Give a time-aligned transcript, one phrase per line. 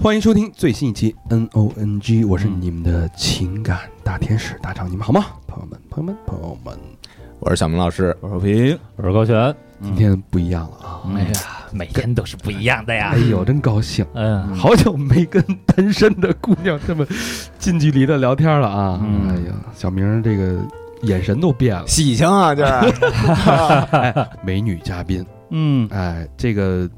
[0.00, 5.26] 欢迎收听最新一期 N O N G，我是你们的情感大天使大长，你们好吗？
[5.48, 6.78] 朋友们，朋友们，朋友们，
[7.40, 9.54] 我是小明老师，我是平，我是高璇。
[9.82, 11.02] 今天不一样了啊！
[11.16, 11.40] 哎呀，
[11.72, 13.10] 每天都是不一样的呀！
[13.12, 14.06] 哎呦，真高兴！
[14.14, 17.04] 嗯，好久没跟单身的姑娘这么
[17.58, 19.00] 近距离的聊天了啊！
[19.02, 20.60] 嗯哎呀，小明这个
[21.02, 22.94] 眼神都变了，喜庆啊，这是
[24.44, 26.88] 美女嘉宾，嗯，哎，这个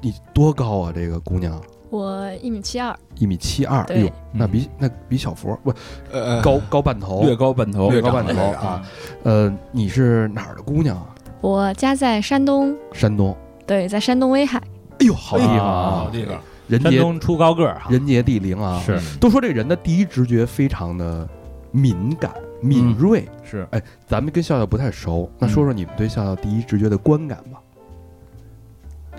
[0.00, 0.92] 你多高啊？
[0.94, 5.72] 这个姑娘我一米七二，一米七二，哎呦，那比那比小佛不
[6.12, 8.82] 呃高高半头，略高半头，略高半头啊。
[9.22, 11.14] 呃，你是哪儿的姑娘啊？
[11.40, 13.36] 我家在山东，山东。
[13.66, 14.58] 对，在山东威海。
[15.00, 16.10] 哎呦，好地方好啊！
[16.12, 18.82] 地方，山人杰东出高个儿哈，人杰地灵啊！
[18.84, 21.26] 是都说这人的第一直觉非常的
[21.70, 23.26] 敏感、敏锐。
[23.42, 27.62] 是哎，咱们跟笑笑不太熟，那说说你们对笑笑第一直觉的观感吧。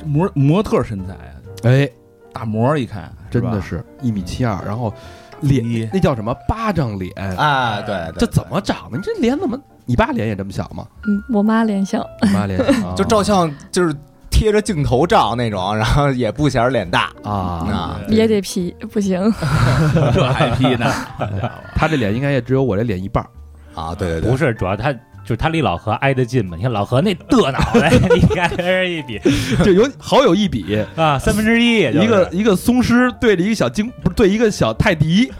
[0.05, 1.89] 模模特身材啊，哎，
[2.33, 4.93] 大模一看，真的是是一米七二，然后
[5.41, 7.11] 脸那叫什么巴掌脸？
[7.37, 8.97] 啊，对，这怎么长的？
[8.97, 9.59] 你这脸怎么？
[9.85, 10.85] 你爸脸也这么小吗？
[11.07, 13.95] 嗯，我妈脸小，我妈脸小啊 就照相就是
[14.29, 17.65] 贴着镜头照那种，然后也不显着脸大啊。
[17.67, 19.19] 那，也得 P，不行。
[20.13, 20.85] 这还 P 呢？
[21.75, 23.29] 他这脸应该也只有我这脸一半儿。
[23.73, 26.55] 啊，对对对，不是主要他就是他离老何挨得近嘛？
[26.57, 29.19] 你看老何那的脑袋，你看跟人一比
[29.63, 35.31] 就有好有一比，啊，三分之一也就是一个一个松狮对着一个小金，不是对一个小泰迪。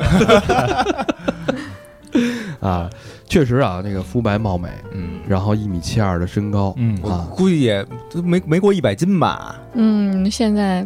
[2.59, 2.89] 啊，
[3.25, 6.97] 确实啊，那个肤白貌美，嗯，然后一米七二的身高，嗯。
[7.35, 10.83] 估计也都没没过一百斤吧，嗯，现在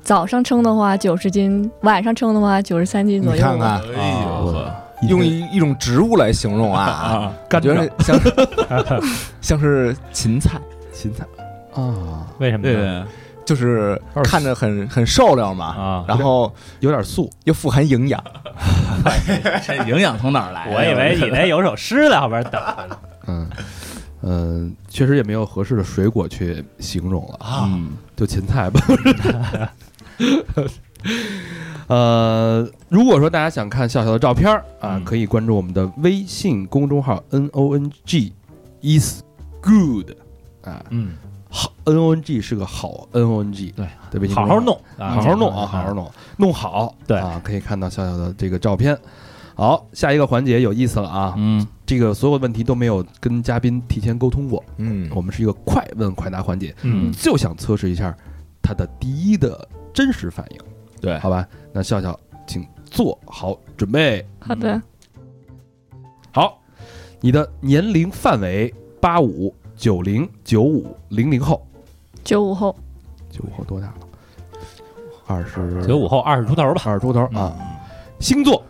[0.00, 3.36] 早上称的话九十斤，晚上称的话九十三斤左右。
[3.36, 4.72] 你看看，哎呦呵
[5.02, 8.32] 用一一一种植物来形容啊，啊，干觉像是
[9.40, 10.60] 像是芹菜，
[10.92, 11.24] 芹菜
[11.74, 13.02] 啊，为什么对
[13.44, 18.22] 就是看着很很瘦溜嘛，啊，然后有点素，又富含营养，
[19.66, 20.68] 这营养从哪儿来啊？
[20.70, 22.60] 我以为你那有首诗在后边等。
[23.26, 23.48] 嗯
[24.20, 28.80] 嗯，确实也没有合适的水果去形容了啊，嗯，就芹菜吧。
[31.88, 35.04] 呃，如果说大家想看笑笑的照片儿啊，嗯。
[35.04, 38.32] 可以关注我们的微信公众号 N O N G
[38.82, 39.22] is
[39.62, 40.10] good
[40.62, 41.14] 啊，嗯，
[41.48, 47.16] 好 N O N G 是个好 N O N G，对对微信公众号好好弄，啊好好弄啊，好好弄，弄好，对。
[47.18, 48.96] 啊，可以看到笑笑的这个照片。
[49.54, 55.10] 好，下一个环节有意思了啊，嗯，这个所有问题都没有跟嘉宾提前沟通过，嗯。
[55.14, 57.10] 我们是一个快问快答环节，嗯。
[57.12, 58.14] 就想测试一下
[58.62, 60.58] 他的第一的真实反应，
[61.00, 61.46] 对，好吧？
[61.72, 64.26] 那笑笑，请做好准备。
[64.38, 64.80] 好的，
[66.32, 66.60] 好，
[67.20, 71.66] 你的年龄范围八五、九零、九五、零零后，
[72.24, 72.74] 九五后，
[73.30, 73.94] 九五后多大了？
[75.26, 76.82] 二十九五后二十出头吧。
[76.86, 77.54] 二十出头啊。
[78.18, 78.62] 星座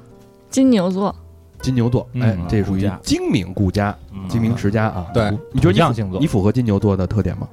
[0.51, 1.15] 金牛座，
[1.61, 5.07] 金牛座，嗯哎，这属于精明顾家、嗯精明持家啊。
[5.15, 7.49] 对，你觉得你星座你符合金牛座的特点吗？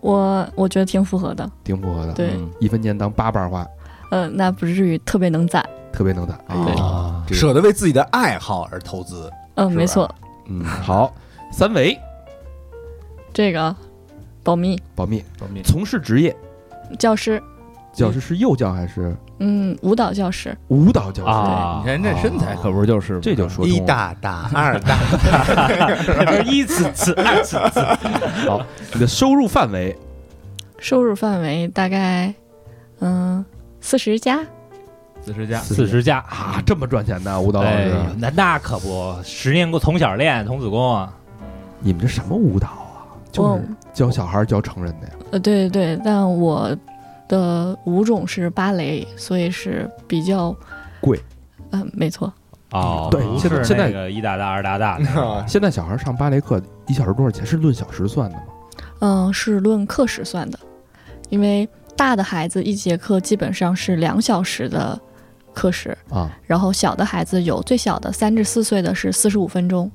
[0.00, 1.50] 我我觉得挺符合的。
[1.64, 2.12] 挺符合的。
[2.14, 3.66] 对，嗯一分钱当八瓣花，
[4.14, 5.68] 呃，那不至于特别能攒。
[5.92, 6.34] 特别能打。
[6.46, 6.74] 哎对。
[6.76, 10.08] 呀，啊，这个舍得为自己的爱好而投资，嗯，没错，
[10.48, 11.12] 嗯，好，
[11.50, 11.98] 三维。
[13.32, 13.74] 这个
[14.44, 14.80] 保密。
[14.94, 15.62] 保密，保密。
[15.62, 16.34] 从事职业，
[16.96, 17.42] 教师，
[17.92, 19.16] 教师是幼教还是？
[19.40, 21.30] 嗯，舞蹈教师，舞蹈教师？
[21.30, 23.80] 啊你看这身材可不是就是吗这就说一。
[23.80, 24.96] 大大， 二大，
[25.66, 27.80] 这 是一次次二次次，
[28.48, 28.64] 好，
[28.94, 29.96] 你的收入范围。
[30.78, 32.32] 收入范围大概
[33.00, 33.44] 嗯
[33.84, 34.40] 四十加。
[35.22, 41.12] 四十加，四十加啊，这么赚钱的舞蹈老师那那可不，十年从小练童子功啊。
[41.80, 43.12] 你们这什么舞蹈啊？
[43.30, 45.12] 就是教小孩儿教成人的呀？
[45.32, 46.74] 呃，对对对，但我
[47.28, 50.54] 的舞种是芭蕾，所以是比较
[50.98, 51.20] 贵。
[51.72, 52.32] 嗯、没错，
[52.70, 55.04] 哦，对现在现在那个一大大二大大的
[55.46, 57.44] 现在小孩上芭蕾课一小时多少钱？
[57.44, 58.44] 是论小时算的吗？
[59.00, 60.58] 嗯、是论课时算的，
[61.28, 65.00] 因为大的孩子一节课基本上是两小时的
[65.52, 69.90] 课时，啊，然后小的孩子有最小的三至四岁的是四十五分钟，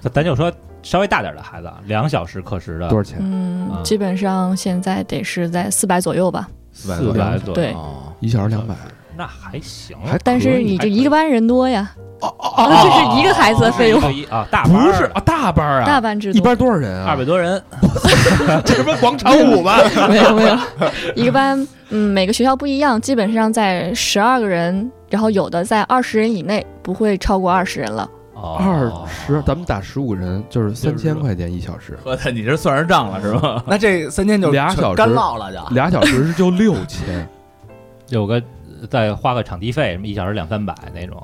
[0.00, 0.52] 咱咱就说
[0.82, 2.88] 稍微大点的孩子，两小时课时的。
[2.88, 3.18] 多少钱？
[3.20, 3.82] 嗯，啊。
[3.82, 6.48] 基本上现在得是在四百左右吧。
[6.72, 7.54] 四百左右。
[7.54, 7.72] 对。
[7.72, 8.74] 哦，一小时两百，
[9.16, 17.10] 那还行，还但是你这一个班人多呀，哦哦哦这是一个孩子的费用啊，大班不是啊，大班啊，大班制度一班多少人啊？
[17.10, 17.62] 二百多人，
[18.64, 19.78] 这什么广场舞吗？
[20.08, 20.56] 没有没有，
[21.14, 28.08] 一个班，嗯，每个学校不一样，基本上在十二个人，然后有的在二十人以内，不会超过二十人了。
[28.34, 33.62] 二哦十，咱们打十五人就是三千块钱一小时，我操，你这算上账了是吧？
[33.66, 35.74] 那这三千就俩小时干唠了就。
[35.74, 37.28] 俩小时就六千。
[38.10, 38.40] 有个
[38.88, 41.20] 再花个场地费，什么一小时两三百那种，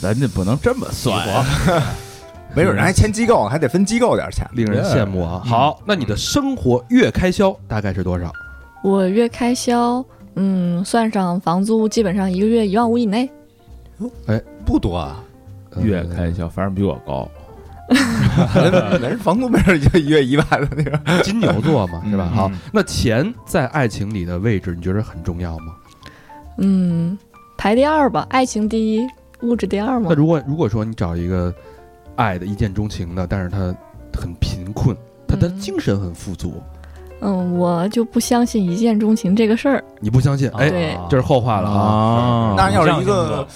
[0.00, 1.44] 咱这不能这么算呀。
[2.54, 4.48] 没准人还签机构，还得分机构点钱。
[4.54, 5.42] 令人羡慕啊！
[5.44, 8.32] 嗯好，那你的生活月开销大概是多少？
[8.82, 10.02] 我月开销，
[10.36, 13.30] 嗯，算上房租，基本上一个月一万五以内。
[14.26, 15.22] 哎不多啊，
[15.70, 17.28] 呃月开销反正比我高，
[18.54, 20.98] 人人房租没准就一月一万的那种。
[21.22, 22.30] 金牛座嘛，是吧？
[22.32, 25.74] 嗯好，那钱在爱情里的位置，你觉得很重要吗？
[26.58, 27.18] 嗯，
[27.58, 29.06] 排第二吧，爱情第一，
[29.46, 30.14] 物质第二嘛那。
[30.16, 31.54] 如果如果说你找一个
[32.16, 33.58] 爱的一见钟情的，但是他
[34.18, 34.96] 很贫困，
[35.28, 36.62] 他的嗯精神很富足，
[37.20, 39.84] 嗯，我就不相信一见钟情这个事儿。
[40.00, 40.50] 你不相信？
[40.56, 41.78] 哎，对这是后话了啊！
[41.78, 43.46] 啊那要是一个，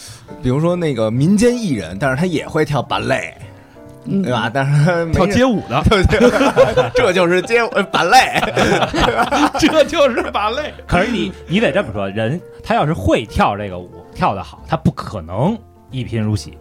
[0.43, 3.35] 比如说那个民间艺人，但是他也会跳芭蕾，
[4.05, 4.51] 嗯，对吧？
[4.53, 5.83] 但是他跳街舞的，
[6.95, 8.17] 这就是街舞芭蕾。
[9.59, 10.73] 这就是芭蕾。
[10.87, 15.57] 可是你你得这么说，人他要是会跳这个舞，跳得好，他不可能
[15.91, 16.57] 一贫如洗。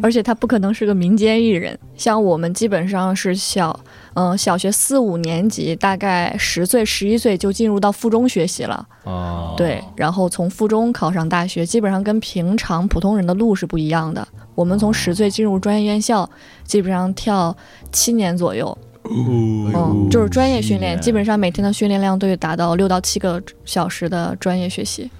[0.00, 3.76] 而且他不可能是个民间艺人，像我们基本上是小，
[4.14, 9.54] 嗯、小学四五年级，大概十岁、十一岁就进入到附中学习了，哦。
[9.56, 14.26] 对，然后从附中考上大学，基本上跟平常普通人的路是不一样的。
[14.54, 16.28] 我们从十岁进入专业院校，
[16.64, 17.56] 基本上跳
[17.90, 18.78] 七年左右，
[19.10, 25.10] 嗯，就是专业训练，基本上每天的训练量都有达到六到七个小时的专业学习。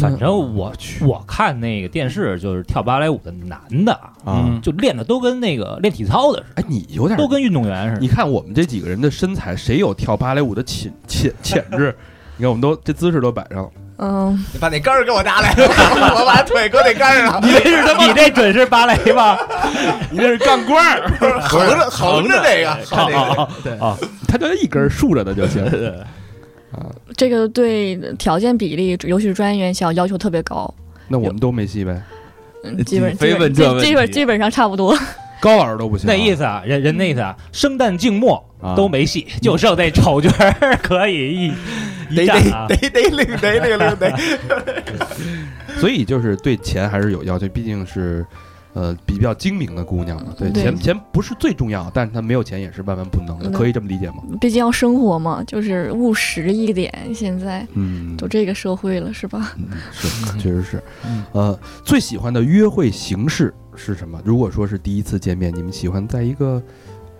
[0.00, 3.92] 反正我去我看那个电视，就是跳芭蕾舞的男的，
[4.24, 8.00] 啊，嗯就练的都跟那个练体操的似的哎，你有，点都跟运动员似的。
[8.00, 11.94] 你看我们这几个人的身材，谁有跳芭蕾舞的潜潜潜质？
[12.38, 19.36] 你看我们都这姿势都摆上了，嗯，你把那杆儿给我拿来， 我把腿搁那杆儿上， 你这是他妈，你这准是芭蕾吗？
[20.10, 21.10] 你这是杠棍儿，
[21.42, 23.48] 横着横着这个，横着这个。
[23.64, 23.78] 对。
[23.78, 23.96] 啊，
[24.26, 25.62] 他就一根竖着的就行。
[27.16, 30.72] 这个对条件比例，尤其是专业院校要求特别高。
[31.08, 32.02] 那我们都没戏呗，
[32.64, 34.96] 嗯，基本非基本基基本基本上差不多。
[35.40, 36.12] 高老师都不行啊。
[36.12, 40.30] 那意思啊，人人那意思啊，生旦净末啊都没戏，就剩那丑角
[40.82, 41.52] 可以一
[42.10, 42.26] 一得
[42.68, 42.76] 得。
[42.76, 44.18] 得得领得领领得，
[45.78, 48.24] 所以就是对钱还是有要求，毕竟是。
[48.74, 54.22] 呃，比较精明的姑娘嘛，对对钱钱不是最重要，但是她没有钱也是万万不能的，嗯可以这么理解吗？
[54.40, 56.92] 毕竟要生活嘛，就是务实一点。
[57.14, 59.54] 现在嗯，都这个社会了，是吧？
[59.58, 60.08] 嗯是，
[60.40, 61.22] 确实是嗯。
[61.32, 64.20] 呃，最喜欢的约会形式是什么？
[64.24, 66.62] 如果说是第一次见面，你们喜欢在一个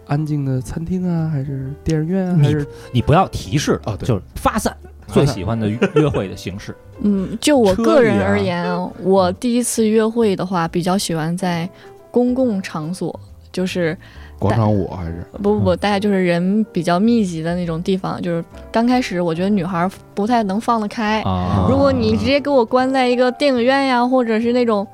[0.06, 4.74] 安静的餐厅啊，还是电影院啊，还是你不要提示哦对就是发散。
[5.12, 11.68] 最喜欢的约约 会的形式，嗯，就我个人而言啊，我第一次约会的话，比较喜欢在
[12.10, 13.18] 公共场所，
[13.52, 13.96] 就是
[14.38, 15.24] 广场舞还是？
[15.42, 18.20] 不不不，大概就是人比较密集的那种地方。
[18.20, 21.20] 就是刚开始，我觉得女孩不太能放得开。
[21.22, 24.86] 啊如果你直接给我关在一个电影院呀，或者是那种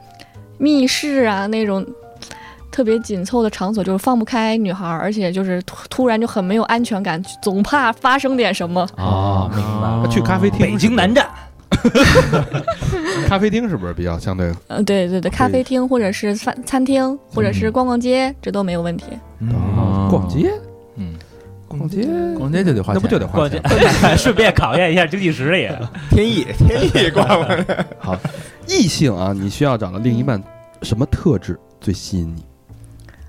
[0.59, 1.85] 密室啊那种
[2.79, 8.83] 特别紧凑的场所，就是放不开女孩，而且就是突突然就很没有安全感，总怕发生点什么。
[8.95, 10.07] 啊，明白了。
[10.09, 11.29] 去咖啡厅，北京南站，
[13.27, 14.55] 咖啡厅是不是比较相对？
[14.69, 19.07] 嗯，对对对，咖啡厅或者是餐餐厅，或者是逛逛街，这都没有问题。
[19.41, 20.49] 啊逛街，
[20.95, 21.15] 嗯，
[21.67, 22.07] 逛街，
[22.37, 23.75] 逛街就得花钱，那不就得花过钱去？
[24.17, 25.69] 顺便考验一下经济实力。
[26.11, 27.67] 天意天意逛逛。
[27.99, 28.17] 好，
[28.69, 30.41] 异性啊，你需要找的另一半
[30.83, 32.45] 什么特质最吸引你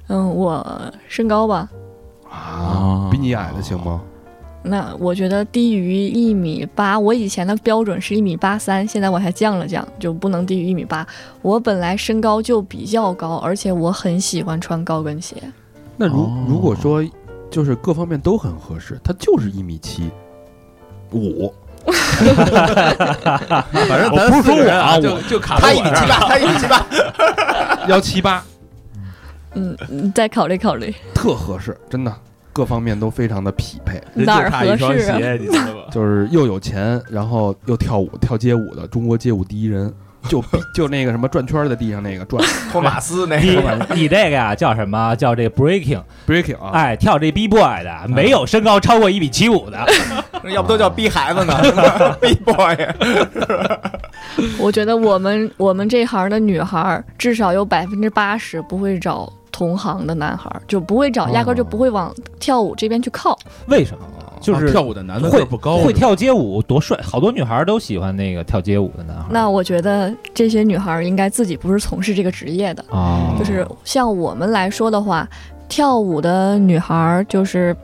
[0.10, 1.70] 嗯，我身高吧，
[2.30, 3.08] 啊？
[3.10, 4.02] 比你矮的行吗？
[4.62, 11.08] 那我觉得低于一米八，我以前的标准是一米八三，现在往下降了降，就不能低于一米八。
[11.42, 15.36] 我本来身高就比较高，而且我很喜欢穿高跟鞋。
[15.96, 17.02] 那如哦如果说
[17.50, 20.10] 就是各方面都很合适，他就是一米七
[21.14, 21.54] 五，
[23.88, 26.86] 反正不是说我啊就就卡他一米七八，他一米七八，
[27.88, 28.44] 幺七八，
[29.54, 30.94] 嗯，嗯再考虑考虑。
[31.14, 32.14] 特合适，真的，
[32.54, 35.18] 各方面都非常的匹配，人哪儿就差一双合适啊？
[35.18, 35.88] 鞋， 你知道吧？
[35.92, 39.92] 就是又有钱，然后又跳舞，跳街舞的中国街舞第一人，
[40.28, 40.44] 就
[40.76, 42.44] 就那个什么转圈儿在地上那个转。
[42.72, 45.16] 托马斯那你个， 你这个呀叫什么？
[45.16, 49.80] 叫这 breaking，breaking 啊，哎，跳这 B boy 的没有身高超过一米七五的，
[50.54, 51.54] 要不都叫逼孩子呢
[52.22, 52.78] ，b boy。
[54.60, 63.38] 我觉得我们我们这行的女孩至少有百分之八十不会找同行的男孩儿，就不会找，哦压根儿就不会往跳舞这边去靠。
[63.68, 64.06] 为什么？
[64.40, 69.26] 就是啊跳舞的男的个会儿不高，会跳街舞多帅，好多女孩都喜欢那个跳街舞的男孩。
[69.30, 75.28] 那我觉得这些女孩儿应该自己不是从事这个职业的，啊，就是像我们来说的话，
[75.68, 77.76] 跳舞的女孩儿就是。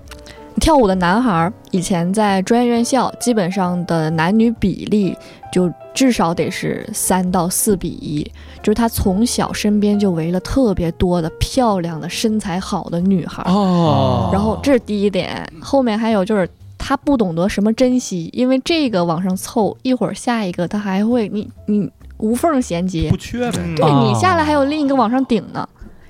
[0.61, 5.13] 跳舞的男孩儿以前在专业院校，基本上的男女比例
[5.51, 8.21] 就至少得是三到四比一，
[8.61, 13.41] 就是他从小身边就围了特别多的漂亮的身材好的女孩。
[13.41, 13.51] 儿。
[13.51, 14.29] 哦。
[14.31, 16.47] 然后这是第一点，后面还有就是
[16.77, 23.09] 他不懂得什么珍惜，因为这个往上凑，一会儿下一个他还会你你无缝衔接。
[23.09, 23.75] 不，缺呗，嗯。
[23.75, 25.67] 对哦你下来还有另一个往上顶呢，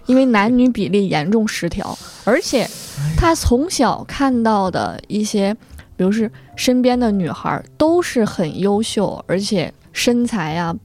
[0.07, 2.67] 因为男女比例严重失调，而且
[3.15, 5.55] 他从小看到的一些，
[5.95, 10.75] 比如是身边的女孩都是很优秀，而且身材啊。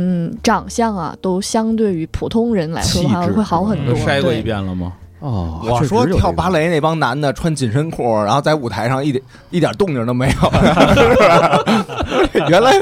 [0.00, 3.92] 嗯，长相啊，都相对于普通人来说的话会好很多。
[3.92, 4.92] 嗯筛过一遍了吗？
[5.18, 10.32] 哦，我说跳芭蕾那帮男的穿紧身裤，然后在舞台上一点一点动静都没有，
[10.94, 11.14] 是不
[12.38, 12.48] 是？
[12.48, 12.72] 原来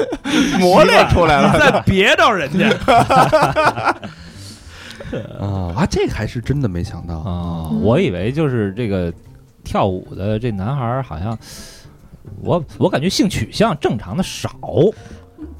[0.59, 1.57] 磨练出来了。
[1.57, 2.69] 再别着人家
[5.39, 5.73] 啊！
[5.75, 9.11] 啊，这个还是真的没想到啊，我以为就是这个
[9.67, 11.37] 跳舞的这男孩儿好像，
[12.41, 14.49] 我我感觉性取向正常的少，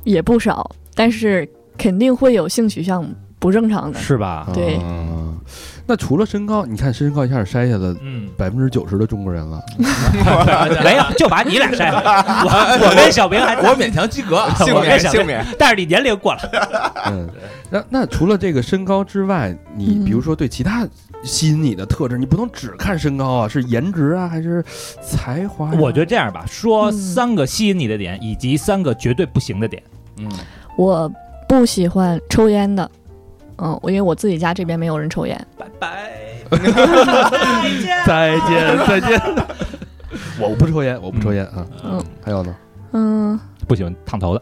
[0.06, 1.48] 也不少，但是
[1.78, 3.06] 肯定会有性取向
[3.38, 4.00] 不正常的。
[4.00, 4.48] 是吧？
[4.54, 5.38] 对嗯
[5.90, 9.64] 那除了身高，你看身高一下筛下来嗯，百分之九十的中国人了，
[10.84, 12.02] 没有，就把你俩筛了。
[12.44, 12.50] 我
[12.90, 14.46] 我跟小明还我勉强及格。
[14.58, 17.30] 幸免我跟小明幸免，但是你年龄过了，嗯，
[17.70, 20.86] 那那除了这个身高之外，你嗯比如说对其他
[21.24, 24.64] 吸引你的特质，你不能只看身高啊，是颜值啊，还是
[25.02, 25.80] 才华呀？
[25.80, 29.82] 我觉得这样吧，说嗯三个吸引你的点，以及三个绝对不行的点。
[30.20, 30.30] 嗯，
[30.78, 31.12] 我
[31.48, 32.90] 不喜欢抽烟的，
[33.58, 35.48] 嗯，我因为我自己家这边没有人抽烟。
[35.58, 36.12] 拜拜，
[38.06, 39.22] 再 见再见。
[40.40, 41.66] 我不抽烟，我不抽烟啊。
[41.84, 42.56] 嗯还有呢？
[42.94, 44.42] 嗯不喜欢烫头的。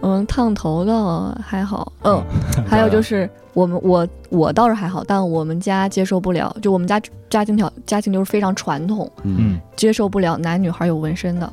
[0.00, 2.22] 嗯，烫头的还好，嗯，
[2.68, 11.52] 还有 就是我们我我倒是还好，但我们家接受不了，就我们家家庭条家庭就是非常传统，嗯，接受不了男女孩有纹身的。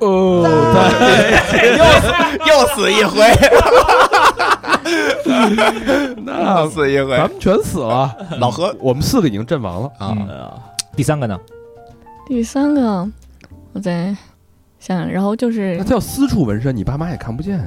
[0.00, 0.44] 哦，
[2.46, 3.18] 又 死一回，
[6.22, 7.16] 那又死一回。
[7.16, 8.14] 咱们全死了。
[8.38, 9.90] 老何我们四个已经阵亡了。
[9.98, 10.28] 啊，嗯
[10.94, 11.38] 第三个呢？
[12.26, 13.08] 第三个，
[13.72, 14.14] 我在
[14.78, 17.64] 想想，然后就是那叫私处纹身，你爸妈也看不见呀，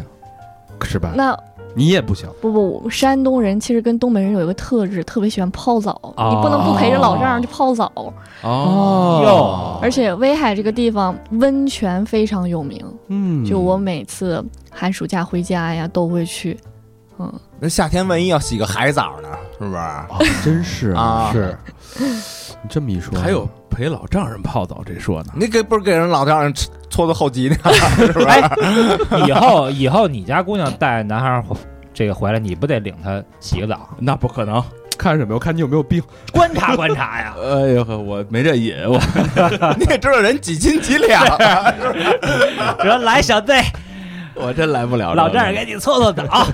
[0.84, 1.14] 是吧？
[1.16, 1.36] 那
[1.74, 2.30] 你也不行。
[2.42, 7.92] 不不，山东人其实跟东北人有一个特质，特别喜欢泡澡，哦你不能不陪着老丈人去泡澡。
[8.42, 16.58] 哦哟而且威海这个地方温泉非常有名，嗯，就我每次寒暑假回家呀都会去。
[17.20, 19.78] 嗯，那夏天万一要洗个海澡呢，是不是？
[19.78, 20.08] 啊，
[20.44, 21.58] 真是啊是。
[22.00, 25.32] 你这么一说，还有陪老丈人泡澡这说呢。
[25.36, 26.54] 你给不是给人老丈人
[26.90, 27.56] 搓搓后脊呢，
[27.98, 28.28] 是不是？
[28.28, 28.52] 哎，
[29.26, 31.56] 以后以后你家姑娘带男孩儿回
[31.94, 34.64] 这个回来，你不得领他洗个澡，那不可能！
[34.98, 35.34] 看什么？
[35.34, 36.04] 我看你有没有病。
[36.32, 37.34] 观察观察呀？
[37.42, 39.00] 哎呦呵，我没这瘾，我
[39.80, 41.74] 你也知道人几斤几两啊，
[42.84, 43.52] 说来小子，
[44.36, 45.16] 我真来不了这个。
[45.16, 46.24] 老丈人给你搓搓澡。
[46.24, 46.48] 啊，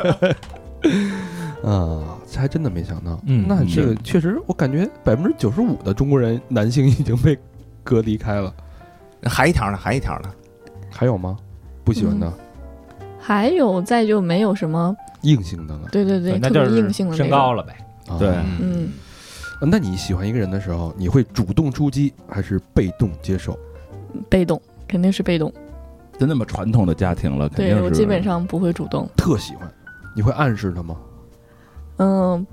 [1.64, 3.20] 这还真的没想到。
[3.26, 7.38] 嗯那这个确实，我感觉百分之九十五的中国人男性已经被
[7.84, 8.54] 隔离开了。
[9.24, 10.30] 还一条呢，还一条呢。
[10.90, 11.38] 还有吗？
[11.84, 12.32] 不喜欢的、
[13.20, 15.88] 还有再就没有什么，硬性的了。
[15.92, 17.54] 对对对，那就是硬性的身高。
[17.54, 17.78] 了呗。
[18.08, 18.30] 啊对
[18.62, 18.90] 嗯，
[19.62, 23.58] 那你喜欢一个人的时候，你会主动出击还是被动接受？
[24.30, 25.54] 被动肯定是被动，
[26.18, 29.08] 就那么传统的家庭了，肯定是对我基本上不会主动。
[29.16, 29.70] 特喜欢，
[30.16, 30.96] 你会暗示他吗？
[31.98, 32.46] 嗯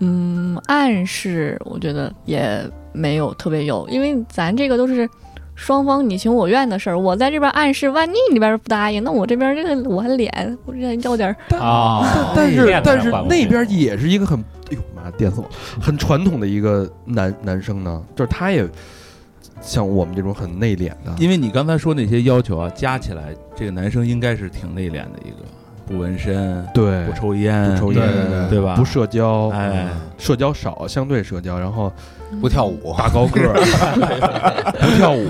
[0.00, 2.62] 嗯，暗示我觉得也
[2.92, 5.08] 没有特别有，因为咱这个都是
[5.54, 6.98] 双方你情我愿的事儿。
[6.98, 14.38] 我在这边暗示，万一你那边不答应，那我这边这个我还脸，我这要点儿啊，但是但是那边也是一个很，
[14.70, 15.48] 哎呦妈，电死我！
[15.80, 18.68] 很传统的一个男男生呢，就是他也
[19.62, 25.36] 像我们这种很内敛的，因为你刚才说那些要求啊，加起来，这个男生应该是挺内敛的一个，
[25.86, 28.74] 不纹身，对不，抽烟，不抽对对烟，对对吧？
[28.74, 29.88] 不社交，哎，
[30.18, 31.92] 社交少，相对社交，然后
[32.40, 33.54] 不跳舞，大高个儿，
[34.80, 35.28] 不跳舞，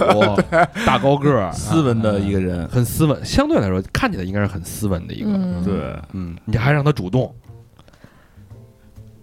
[0.86, 5.75] 大高个儿，斯文的一个人，很斯文，相对来说看起来应该是很斯文的一个，嗯，对，
[6.12, 7.32] 嗯，你还让他主动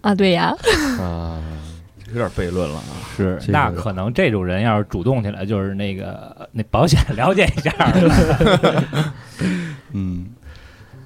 [0.02, 0.54] 啊，对呀，
[1.00, 1.40] 啊，
[2.08, 3.02] 有点悖论了啊。
[3.16, 7.72] 是那可能这种人要是主动起来，就是那个那保险了解一下，
[9.92, 10.26] 嗯，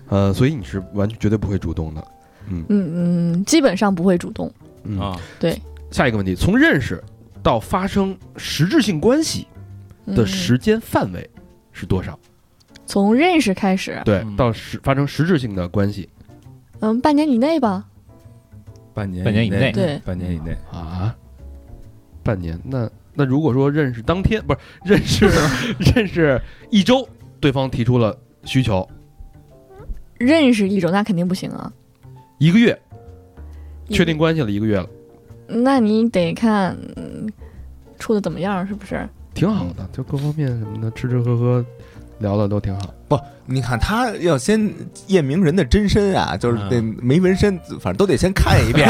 [0.08, 2.08] 呃，所以你是完全绝对不会主动的，
[2.48, 2.92] 嗯嗯
[3.34, 4.52] 嗯，基本上不会主动。
[4.84, 4.98] 嗯。
[4.98, 5.60] 啊，对
[5.90, 7.02] 下一个问题，从认识
[7.42, 9.46] 到发生实质性关系
[10.06, 11.28] 的嗯时间范围
[11.72, 12.18] 是多少？
[12.86, 16.08] 从认识开始，对，嗯到实发生实质性的关系
[16.80, 17.84] 嗯，半年以内吧。
[18.94, 21.14] 半年半年以内对半年以内，啊，
[22.22, 22.58] 半年。
[22.64, 25.28] 那那如果说认识当天不是认识
[25.94, 27.08] 认识一周，
[27.40, 28.88] 对方提出了需求，
[30.18, 31.72] 认识一周那肯定不行啊，
[32.38, 32.78] 一个月。
[33.90, 34.86] 确定关系了一个月了，
[35.46, 37.26] 那你得看嗯
[37.98, 39.08] 处的怎么样，是不是？
[39.32, 41.64] 挺好的，就各方面什么的，吃吃喝喝
[42.18, 42.80] 聊的都挺好。
[43.08, 44.70] 不，你看他要先
[45.06, 48.88] 验明人的真身啊，就是嗯得没纹身，反正都得先看一遍。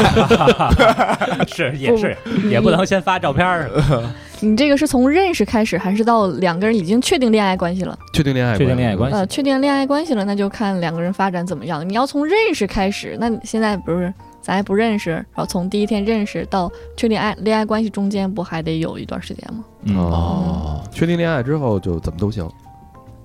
[1.47, 2.15] 是也是
[2.49, 3.69] 也不能先发照片儿，
[4.41, 7.97] 你这个是从认识开始，还是到两个人已经确定恋爱关系了？
[8.13, 11.87] 确定恋爱，确定恋爱关系呃，确定恋爱关系了，那就看两个人发展怎么样。
[11.87, 19.63] 你要从认识开始，那你现在不是咱还不认识，然后从第一天认识到确定爱恋爱关系中间，不还得有一段时间吗？
[19.83, 22.45] 嗯哦，确定恋爱之后就怎么都行。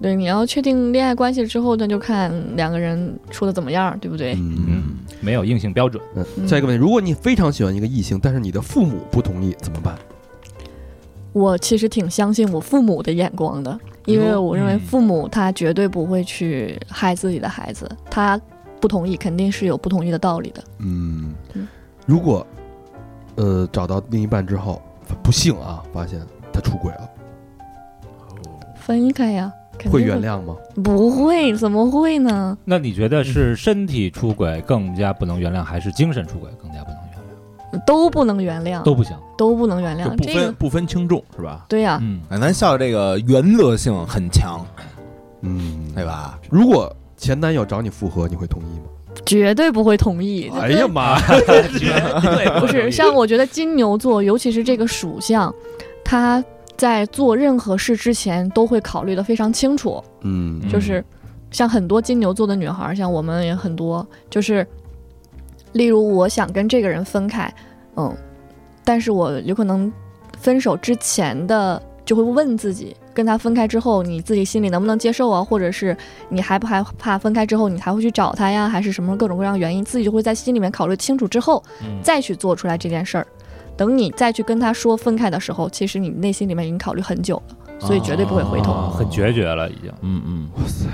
[0.02, 4.34] 对，你要确定恋爱关系之后，那就看两个人处的怎么样，对不对？
[4.34, 6.02] 嗯没有硬性标准，
[6.46, 9.96] 下一个问题，如果你非常喜欢一个异性，但是你的父母不同意，怎么办？
[11.32, 18.40] 我其实挺相信我父母的眼光的，因为我认为嗯父母他绝对不会去害自己的孩子，他
[18.80, 20.62] 不同意肯定是有不同意的道理的。
[20.78, 21.66] 嗯嗯，
[22.04, 22.46] 如果
[23.36, 24.82] 呃找到另一半之后，
[25.22, 26.20] 不幸啊，发现
[26.52, 27.10] 他出轨了，
[28.76, 29.52] 分开呀，
[29.90, 30.20] 会原？
[30.22, 30.56] 谅吗？
[30.82, 32.56] 不会，怎么会呢？
[32.64, 37.84] 那你觉得是身体出轨更加不能原谅，还是精神出轨更加不能原谅？
[37.86, 39.16] 都不能原谅，都不行。
[39.36, 40.52] 都不能原谅这个。
[40.52, 41.66] 不分轻重是吧？
[41.68, 44.64] 对呀、嗯，哎咱笑笑这个原则性很强，
[45.42, 46.04] 嗯，对？
[46.04, 46.38] 吧？
[46.48, 48.84] 如果前男友找你复合，你会同意吗？
[49.26, 50.50] 绝对不会同意。
[50.60, 51.18] 哎呀妈！
[51.78, 55.52] 绝对不是，像我觉得金牛座，尤其是这个属相，
[56.04, 56.44] 他
[56.76, 60.02] 在做任何事之前都会考虑的非常清楚。
[60.22, 61.04] 嗯就是
[61.50, 64.66] 像很多金牛座的女孩儿，像我们也很多，就是
[65.72, 67.52] 例如我想跟这个人分开，
[67.96, 68.12] 嗯，
[68.82, 69.92] 但是我有可能
[70.38, 75.44] 分手之前的就会问自己，跟他分开之后，你自己心里能不能接受啊？
[75.44, 75.96] 或者是
[76.28, 78.68] 你还不害怕分开之后你还会去找他呀？
[78.68, 83.26] 还是什么各种各样的原因，自己就会在心里面考虑清楚之后，嗯再去做出来这件事儿。
[83.76, 88.72] 等你再去跟他说分开的时候，其实你内心里面已经考虑很久了，所以绝对不会回头。
[88.72, 89.92] 啊很决绝了已经。
[90.02, 90.86] 嗯嗯，哇塞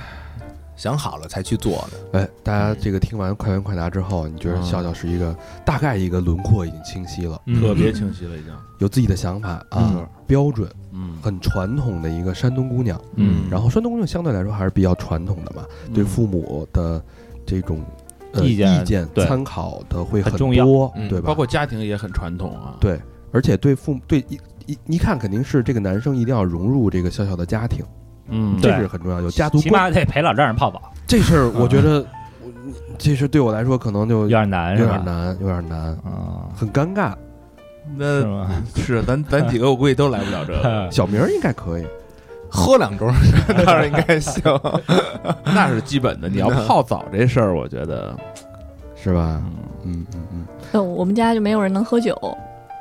[0.77, 2.19] 想好了才去做的。
[2.19, 8.51] 哎，大家这个听完快问快答之后，你觉得嗯笑笑是一个大概一个轮廓已经清晰了，嗯特别清晰了已经。
[8.79, 12.99] 有自己的想法啊嗯，标准嗯很传统的一个山东姑娘。
[13.17, 17.05] 嗯然后山东姑娘相对来说还是比较传统的嘛，对父母的
[17.45, 17.85] 这种
[18.33, 21.27] 呃意见意见对参考的会很很重要多，嗯对吧？
[21.27, 22.77] 包括家庭也很传统啊。
[22.81, 23.01] 对，
[23.33, 27.85] 而且对父母对一一一看肯定是这个男生一定要融入这个小小的家庭，
[28.29, 29.83] 嗯，这对是很重要，有家族起观。
[29.83, 32.07] 码得陪老丈人泡澡，这事儿我觉得，
[32.99, 34.93] 这事儿对我来说可能就有点难是吧？
[34.93, 37.13] 有点难，有点难，啊，很尴尬。
[37.13, 37.17] 是
[37.97, 38.49] 那吗？
[38.77, 41.85] 是咱咱几个我估计都来不了这个，小明儿应该可以，
[42.51, 43.13] 喝两盅
[43.65, 44.43] 当然 应该行。
[45.55, 46.29] 那是基本的。
[46.29, 48.15] 你要泡澡这事儿，我觉得，
[48.95, 49.41] 是吧？
[49.85, 52.15] 嗯嗯嗯嗯呃，我们家就没有人能喝酒。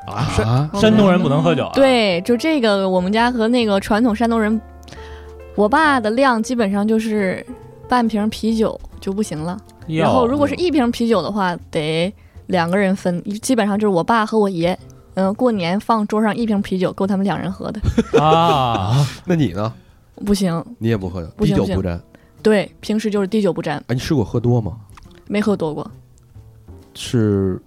[0.07, 4.59] 啊，山啊，山东人不能喝酒啊，对，就这个，我们家和那个传统山东人，
[5.55, 7.45] 我爸的量基本上就是
[7.87, 9.57] 半瓶啤酒就不行了。
[9.87, 12.11] 然后如果是一瓶啤酒的话，得
[12.47, 14.77] 两个人分，基本上就是我爸和我爷。
[15.15, 17.81] 嗯，过年放桌上一瓶啤酒够他们两人喝的，
[18.21, 19.73] 啊， 那你呢？
[20.25, 20.63] 不行。
[20.77, 22.01] 你也不喝酒，不行不行滴酒不沾。
[22.41, 24.77] 对，平时就是滴酒不沾，哎，你试过喝多吗？
[25.27, 25.89] 没喝多过，
[26.93, 27.61] 是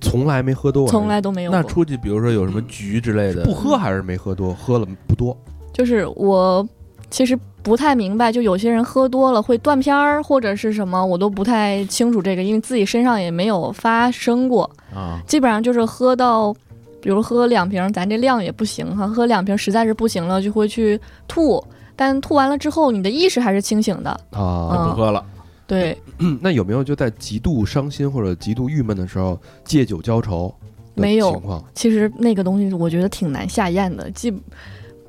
[0.00, 1.60] 从来没喝多，从来都没有过。
[1.60, 4.52] 那出去比如说有什么局之类的，不喝还是没喝多？
[4.54, 5.36] 喝了不多。
[5.72, 6.66] 就是我
[7.10, 14.68] 其实不太明白，就有些人喝多了会断片儿或者是什么，我都不太清楚这个，因为自己身上也没有发生过。
[14.94, 16.52] 啊，基本上就是喝到，
[17.00, 21.62] 比如喝两瓶，咱这量也不行哈，喝两瓶实在是不行了，就会去吐。
[21.96, 24.10] 但吐完了之后，你的意识还是清醒的。
[24.30, 25.24] 啊，嗯不喝了，
[25.66, 25.96] 对，
[26.40, 30.54] 那有没有就在极度伤心或者极度郁闷的时候借酒浇愁
[30.94, 31.62] 没有情况？
[31.74, 34.32] 其实那个东西我觉得挺难下咽的，既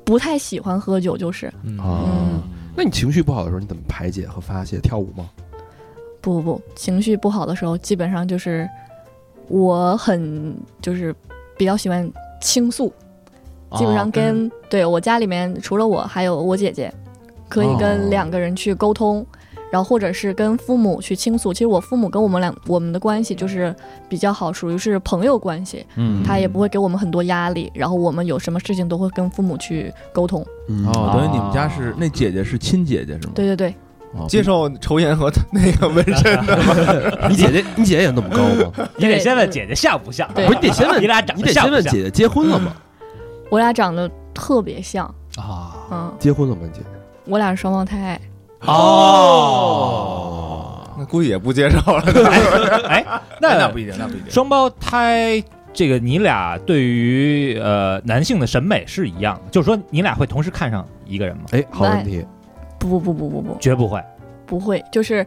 [0.04, 1.46] 不太喜欢喝酒，就是
[1.78, 2.42] 啊嗯，
[2.76, 4.78] 那你情绪不好的时候，你怎么排解和发泄？
[4.78, 5.30] 跳舞吗？
[6.20, 8.68] 不不不，情绪不好的时候，基本上就是
[9.48, 11.14] 我很就是
[11.56, 12.92] 比较喜欢倾诉，
[13.76, 16.92] 基本上跟、对我家里面除了我还有我姐姐，
[17.48, 19.26] 可以哦跟两个人去沟通。
[19.70, 23.74] 然后或者是跟父母去倾诉，其实我父母跟我们俩我们的关系就是
[24.06, 27.72] 比较好，属于是朋友关系，嗯他也不会给我们很多压力。
[27.74, 30.46] 然后我们有什么事情都会跟父母去沟通。
[30.68, 33.32] 嗯哦，等于你们家是那姐姐是亲姐姐是吗？
[33.34, 33.74] 对对对，
[34.14, 37.26] 哦，接受抽烟和那个纹身的？
[37.30, 38.88] 你姐姐，你姐姐也那么高吗？
[38.96, 40.28] 你得先问姐姐像不像？
[40.34, 42.74] 不是，你得先问，你俩长你得先问得像不像姐姐结婚了吗？
[43.48, 45.76] 我俩长得特别像，啊？
[45.90, 46.62] 嗯，结婚了吗？
[46.72, 46.86] 姐姐？
[47.24, 48.20] 我俩是双胞胎。
[48.66, 49.68] 哦，
[50.98, 52.02] 那估计也不接受了。
[52.88, 53.04] 哎，
[53.40, 54.30] 那那那不一定，那不一定。
[54.30, 61.42] 双胞胎这个你俩对于呃男性的审美是一样的，就是说你俩会同时看上一个人吗？
[61.52, 62.24] 哎，好问题。
[62.88, 64.02] 不不不不不不绝不会。
[64.44, 65.26] 不会，就是，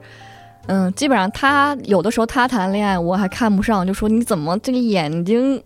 [0.67, 5.63] 嗯，基本上他有的时候他谈恋爱我还看不上，就说你怎么这个眼睛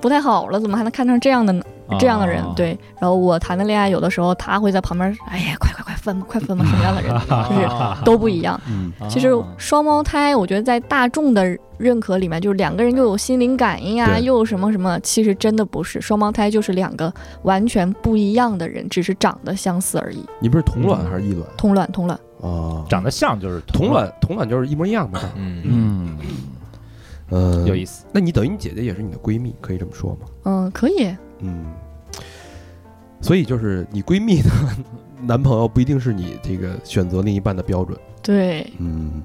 [0.00, 1.62] 不太好了，怎么还能看上这样的呢？
[1.98, 2.42] 这样的人？
[2.42, 7.10] 哦，对，然后我谈的恋爱有的时候他会在旁边，哎呀，快快快分吧，快分吧，什么样的人
[7.48, 8.60] 就是都不一样。
[8.68, 8.92] 嗯。
[9.08, 17.10] 其实双胞胎，我觉得在大众的认可里面，就是两个人又有心灵感应啊，又有什么什么，其实真的不是，双胞胎就是两个
[17.42, 20.22] 完全不一样的人，只是长得相似而已。
[20.40, 21.48] 你不是同卵还是异卵？
[21.56, 22.84] 同卵，同卵，啊？
[22.86, 25.18] 长得像就是同卵，同卵就是一模一样的。
[25.36, 26.28] 嗯，嗯，嗯，
[27.66, 28.04] 有意思。
[28.12, 30.26] 那你等于你姐姐也是你的闺蜜，可以这么说吗？
[30.44, 31.66] 嗯，可以，嗯，
[33.20, 34.50] 所以就是你闺蜜的
[35.22, 37.98] 男朋友不一定是你这个选择另一半的标准。
[38.22, 39.22] 对，嗯，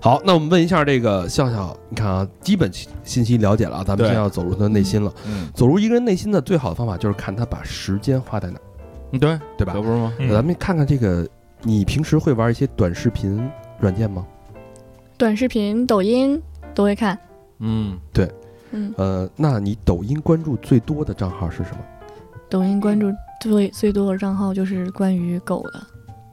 [0.00, 5.12] 好，那我们问一下这个笑笑，你看啊，基本信信息了解了啊，咱们对现在要走入他的内心了。
[5.26, 8.62] 嗯，走入一个人内心的最好的方法就是看他把时间花在哪儿，
[9.12, 9.82] 嗯对对吧可？
[9.82, 10.12] 不是吗？
[10.18, 11.26] 嗯咱们看看这个，
[11.62, 13.40] 你平时会玩一些短视频
[13.80, 14.26] 软件吗？
[15.16, 16.40] 短视频、抖音
[16.74, 17.18] 都会看。
[17.58, 18.30] 嗯，对
[18.70, 21.78] 嗯，呃，那你抖音关注最多的账号是什么？
[22.48, 25.80] 抖音关注最最多的账号就是关于狗的。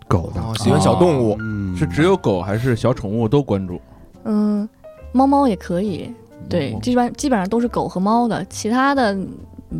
[0.07, 3.81] 狗的，哦，喜欢小动物，嗯，是只有狗还是小宠物都关注？
[4.23, 4.67] 嗯，
[5.11, 6.13] 猫猫也可以，
[6.47, 9.17] 对，哦基本基本上都是狗和猫的，其他的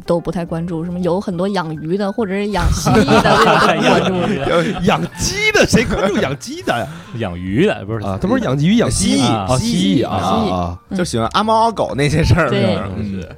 [0.05, 0.83] 都不太关注。
[0.83, 4.85] 什么有很多养鱼的，或者是养蜥蜴的，这种都不关注。
[4.85, 6.87] 养鸡的，谁关注养鸡的呀？
[7.17, 12.49] 养鱼的不是啊，他不是养鱼养蜥蜴蜴啊，蜥蜴啊蜥蜴啊，嗯就喜欢阿猫阿狗那些事儿。
[12.49, 13.29] 对是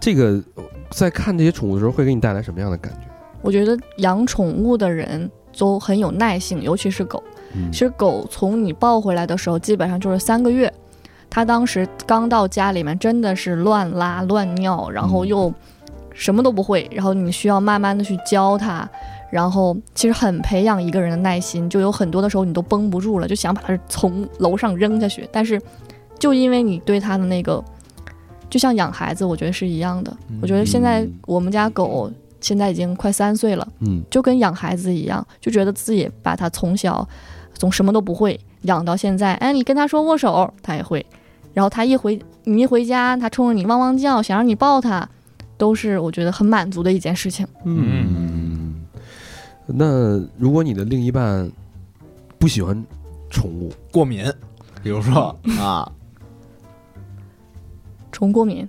[0.00, 3.08] 这个呃在看这些宠物的时候，会给你带来什么样的感觉？
[3.42, 7.22] 我觉得养宠物的人都很有耐性，尤其是狗。
[7.54, 10.72] 嗯其实狗从你抱回来的时候，基本上就是三个月。
[11.28, 15.52] 它当时刚到家里面，真的是乱拉乱尿，然后又
[16.20, 18.86] 什么都不会，然后你需要慢慢的去教它，
[19.30, 25.58] 然后其实很培养一个人的耐心，就有很多的时候你都绷不住了，就想把它从楼上扔下去，但是
[26.18, 27.64] 就因为你对它的那个，
[28.50, 30.14] 就像养孩子，我觉得是一样的。
[30.42, 33.66] 我觉得现在嗯我们家狗现在已经快三岁了。
[33.78, 37.08] 嗯就跟养孩子一样，就觉得自己把它从小
[37.54, 41.06] 从什么都不会养到现在，哎，你跟他说握手，他也会，
[41.54, 45.08] 然后他一回你一回家，他冲着你汪汪叫，想让你抱他，
[45.60, 47.46] 都是我觉得很满足的一件事情。
[47.64, 48.82] 嗯。
[49.66, 51.48] 那如果你的另一半
[52.38, 52.82] 不喜欢
[53.28, 54.24] 宠物，过敏，
[54.82, 55.38] 比如说。
[55.60, 55.92] 啊。
[58.10, 58.66] 虫过敏，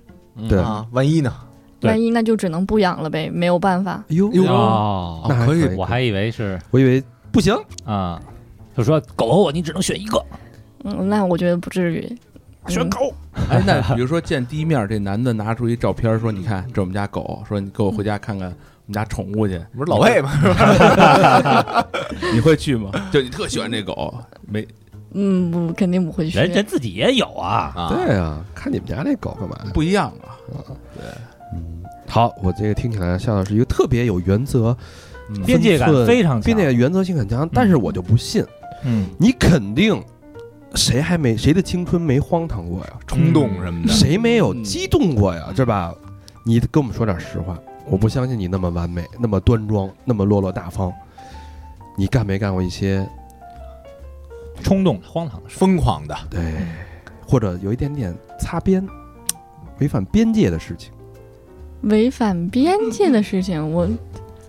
[0.48, 0.58] 对。
[0.58, 1.32] 啊，万一呢？
[1.80, 4.04] 万一那就只能不养了呗，没有办法。
[4.08, 5.74] 哎呦，哟哦那可以以。
[5.74, 6.60] 我还以为是。
[6.70, 7.02] 我以为
[7.32, 8.22] 不行，啊，
[8.76, 10.24] 就说狗和我你只能选一个，
[10.84, 12.18] 嗯，那我觉得不至于。
[12.66, 13.14] 嗯狗。
[13.50, 18.54] 哎，那比如说见第一面，这男的拿出一照片说：“你看，这我们家狗，说你跟我回家看看我
[18.86, 20.30] 们家宠物去。”不是老魏吗？
[22.32, 22.90] 你会去吗？
[23.10, 24.14] 就你特喜欢这狗，
[24.46, 24.66] 没
[25.14, 26.38] 嗯，不，肯定不会去。
[26.38, 29.56] 人人自己也有啊，啊，对啊，看你们家那狗干嘛？
[29.74, 30.38] 不一样啊。
[30.94, 31.04] 对
[31.54, 38.44] 嗯，好，我这个听起来像老是一个特别有原则、嗯边界感非常强并且原则性很强，但是我就不信，
[38.84, 40.02] 嗯，你肯定
[40.74, 42.92] 谁还没谁的青春没荒唐过呀？
[43.06, 45.52] 冲动什么的，谁没有激动过呀？
[45.54, 45.94] 是吧？
[46.44, 50.92] 你跟我们说点实话，我不相信你那么完美、那么端庄、那么落落大方。
[51.96, 53.06] 你干没干过一些
[54.62, 56.54] 冲动荒唐的事，疯狂的，对，
[57.26, 58.86] 或者有一点点擦边、
[59.78, 60.90] 违反边界的事情，
[61.82, 63.86] 违反边界的事情，我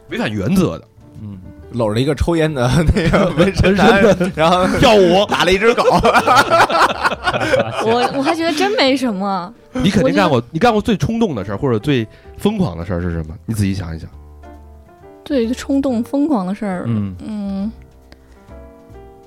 [0.09, 0.87] 违反原则的？
[1.21, 1.37] 嗯，
[1.73, 4.01] 搂着一个抽烟的那个纹身男，
[4.35, 5.83] 然后跳舞，打了一只狗，
[7.85, 9.53] 我我还觉得真没什么。
[9.73, 12.07] 你肯定干过，你干过最冲动的事儿或者最
[12.37, 13.35] 疯狂的事儿是什么？
[13.45, 14.09] 你仔细想一想。
[15.25, 17.71] 最，冲动疯狂的事儿，嗯，嗯，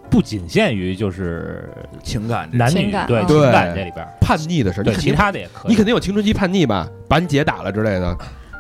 [0.08, 1.68] 不仅限于就是
[2.02, 5.70] 情感男女情感啊对情感这里边，叛逆的事儿，对其他的也可以。
[5.70, 6.86] 你肯定有青春期叛逆吧？
[7.08, 8.16] 把你姐打了之类的。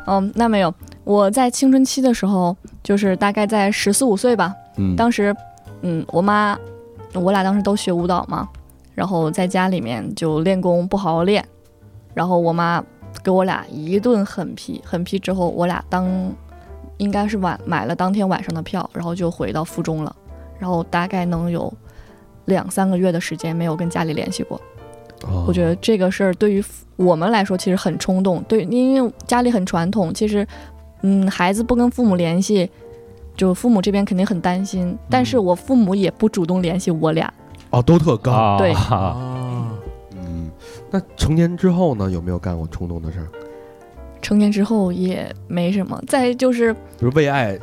[0.06, 0.74] 嗯，那没有。
[1.06, 4.52] 我在青春期的时候，就是大概在十四五岁吧。
[4.76, 5.32] 嗯，当时，
[5.82, 6.58] 嗯，我妈，
[7.14, 8.48] 我俩当时都学舞蹈嘛，
[8.92, 11.46] 然后在家里面就练功，不好好练。
[12.12, 12.82] 然后我妈
[13.22, 16.10] 给我俩一顿狠批，狠批之后，我俩当
[16.96, 20.14] 应该是晚买了当天晚上的票，然后就回到附中了。
[20.58, 21.72] 然后大概能有
[22.46, 24.60] 两三个月的时间没有跟家里联系过。
[25.22, 26.62] 哦我觉得这个事儿对于
[26.96, 30.46] 我们来说其实很冲动，对，因为家里很传统，其实，
[31.02, 32.70] 嗯，孩子不跟父母联系，
[33.36, 37.32] 就父母这边肯定很担心，但是我父母也不主动联系我俩。
[37.70, 38.32] 哦都特高。
[38.32, 39.16] 啊，对啊，
[40.16, 40.50] 嗯，
[40.90, 42.10] 那成年之后呢？
[42.10, 43.28] 有没有干过冲动的事儿？
[44.22, 47.58] 成年之后也没什么，再就是比如为爱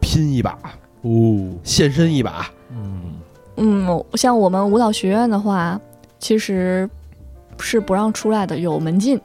[0.00, 0.58] 拼一把，
[1.02, 2.50] 哦，献身一把。
[2.70, 3.02] 嗯，
[3.56, 5.80] 嗯，像我们舞蹈学院的话，
[6.18, 6.88] 其实
[7.58, 9.18] 是不让出来的，有门禁，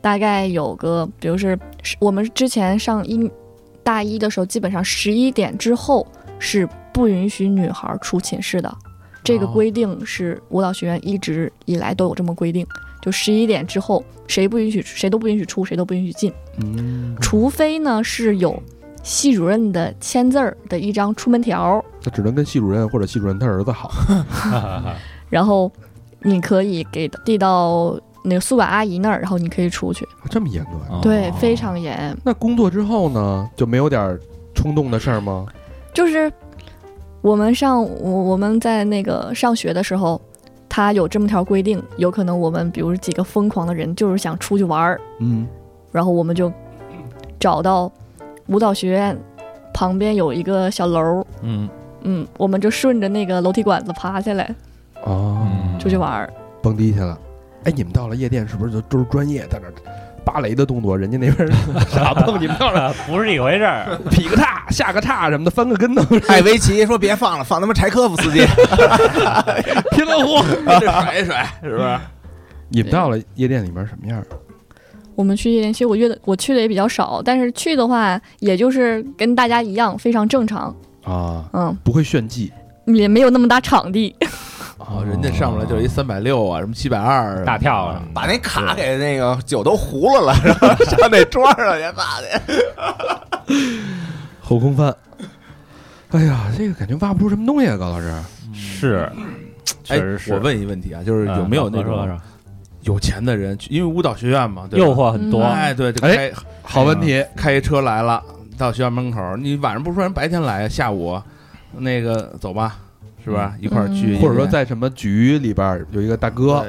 [0.00, 1.58] 大概有个，比如是是
[1.98, 3.30] 我们之前上一
[3.82, 6.06] 大一的时候，基本上十一点之后
[6.38, 8.72] 是不允许女孩出寝室的，
[9.24, 12.66] 这个哦规定是舞蹈学院一直以来都有这么规定，
[13.00, 18.62] 就十一点之后谁不允许谁都不允许出，谁都不允许进，嗯，除非呢是有
[19.02, 21.84] 系主任的签字儿的一张出门条。
[22.04, 23.90] 那只能跟系主任或者系主任他儿子好。
[25.28, 25.70] 然后
[26.20, 30.06] 你可以给递到那个宿管阿姨那儿，然后你可以出去。
[30.30, 30.86] 这么严格呀？
[30.90, 32.16] 哦对，非常严。
[32.24, 34.18] 那工作之后呢，就没有点
[34.54, 35.46] 冲动的事儿吗？
[35.92, 36.32] 就是
[37.20, 40.20] 我们上我我们在那个上学的时候，
[40.68, 45.46] 他有这么条规定，有可能我们比如几个疯狂的人就是想出去玩儿，嗯，
[45.90, 46.50] 然后我们就
[47.38, 47.90] 找到
[48.46, 49.18] 舞蹈学院
[49.74, 51.68] 旁边有一个小楼儿，嗯，
[52.02, 54.54] 嗯，我们就顺着那个楼梯管子爬下来
[55.04, 55.46] 哦，
[55.78, 56.32] 出去玩儿。
[56.62, 57.18] 蹦迪去了。
[57.64, 59.72] 哎，你们到了夜店是不是就都是专业在那儿
[60.24, 60.96] 芭蕾的动作？
[60.96, 61.48] 人家那边
[61.90, 63.98] 傻 蹦，你们到了 不是一回事儿。
[64.10, 68.40] 劈个叉、下个叉什么的，翻个跟头，艾维奇说别放了，放他妈柴科夫斯基。
[69.90, 70.42] 拼了呼。
[70.80, 71.98] 这甩一甩，是不是？
[72.68, 74.22] 你们到了夜店里面什么样？
[75.14, 80.74] 我们去夜店，其实我约的我去的也比较少，但是去的话，也就是跟大家一样，非常正常。
[81.04, 82.52] 啊，嗯，不会炫技
[82.86, 84.14] 也没有那么大场地。
[84.90, 92.42] 哦，人家上来就一三百六啊，什么七百二，大跳啊把那卡给那个酒都糊了了，然 后上那桌上去，妈的！
[94.40, 94.94] 后空翻。
[96.10, 98.12] 哎呀，这个感觉挖不出什么东西啊，高老师。
[98.52, 99.10] 是，
[99.84, 100.34] 确哎实，是。
[100.34, 102.18] 我问一问题啊，就是有没有那种
[102.82, 105.42] 有钱的人，因为舞蹈学院嘛，对诱惑很多？
[105.42, 108.22] 嗯哎，对，就哎开好问题，开一车来了，
[108.58, 111.18] 到学校门口，你晚上不说人白天来，下午
[111.78, 112.76] 那个走吧，
[113.24, 113.54] 是吧？
[113.60, 116.64] 一块儿去，嗯或者说在什么局里边儿有一个大哥，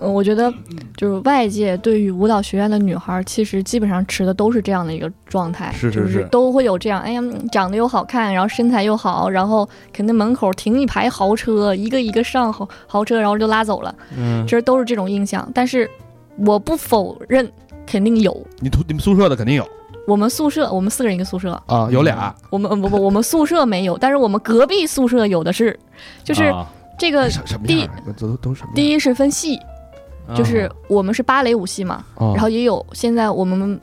[0.00, 0.52] 嗯，我觉得
[0.96, 15.50] 就是外界对于舞蹈学院的女孩，其实基本上持的都是这样的一个状态，是是就是都会有这样，哎呀，嗯长得又好看，然后身材又好，然后肯定门口停一排豪车，一个一个上豪豪车，然后就拉走了，嗯其实都是这种印象。
[15.54, 15.90] 但是
[16.36, 17.50] 我不否认，
[17.86, 18.46] 肯定有。
[18.60, 19.66] 你图你们宿舍的肯定有
[20.06, 22.34] 我们宿舍，我们四个人一个宿舍，啊，有俩。
[22.48, 25.78] 我们呃不不，我们宿舍没有，但是我们隔壁宿舍有的是，
[26.22, 26.66] 就是啊
[26.96, 28.12] 这个什什么第样儿？
[28.12, 28.74] 都都都什么样？
[28.74, 29.58] 第一是分系，
[30.28, 33.78] 嗯就是我们是芭蕾舞系嘛，哦然后也有现在我们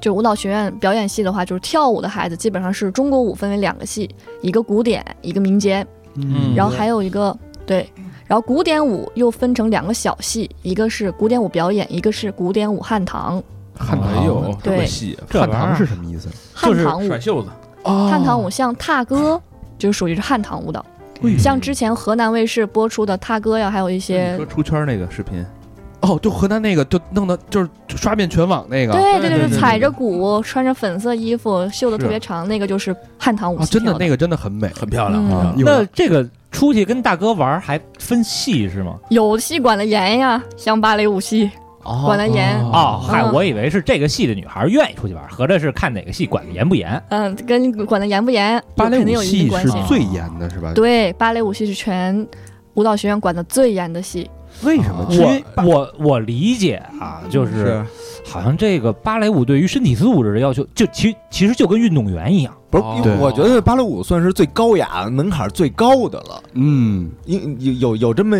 [0.00, 7.88] 就舞蹈学院表演系的话，就是跳舞的孩子基本上是中国舞分为两个系，一个古典，一个民间，嗯然后还有一个对，
[8.26, 13.42] 然后古典舞又分成两个小系，一个是古典舞表演，一个是古典舞汉唐。
[13.78, 16.28] 汉唐哎呦，这么对细，汉唐是什么意思？
[16.54, 17.48] 汉唐舞甩，袖子，
[17.82, 19.40] 哦汉唐舞像踏歌，
[19.78, 20.84] 就属于是汉唐舞蹈。
[21.22, 25.42] 哎像之前河南卫视播出的踏歌呀，还有一些说，出圈那个视频，
[26.00, 38.96] 哦，就河南那个，就弄的就是刷遍全网那个对对对，踩着鼓，穿着粉色衣服，袖子特别长，那个就是汉唐舞真的那个真的很美很漂亮，那这个出去跟大哥玩儿还分戏是吗？
[39.08, 41.50] 有戏管的严呀，像芭蕾舞系
[42.04, 42.58] 管得严。
[42.64, 47.02] 哦，嗨，嗯我以为是这个系的女孩愿意出去玩儿，合着是看哪个系管的严不严。
[47.10, 49.68] 嗯，跟管的严不严，芭蕾肯定有一舞系。
[49.68, 50.72] 是最严的，是吧？
[50.74, 52.26] 对，芭蕾舞系是全
[52.74, 54.30] 舞蹈学院管的最严的系。
[54.62, 55.06] 为什么？
[55.10, 57.84] 我我我理解啊，就是
[58.24, 66.42] 好像这个芭蕾舞对于身体素质的要求，就其其实就跟运动员一样，不不是，哦因为我觉得芭蕾舞算是最高雅、门槛最高的了。
[66.54, 68.36] 嗯，因有有有这么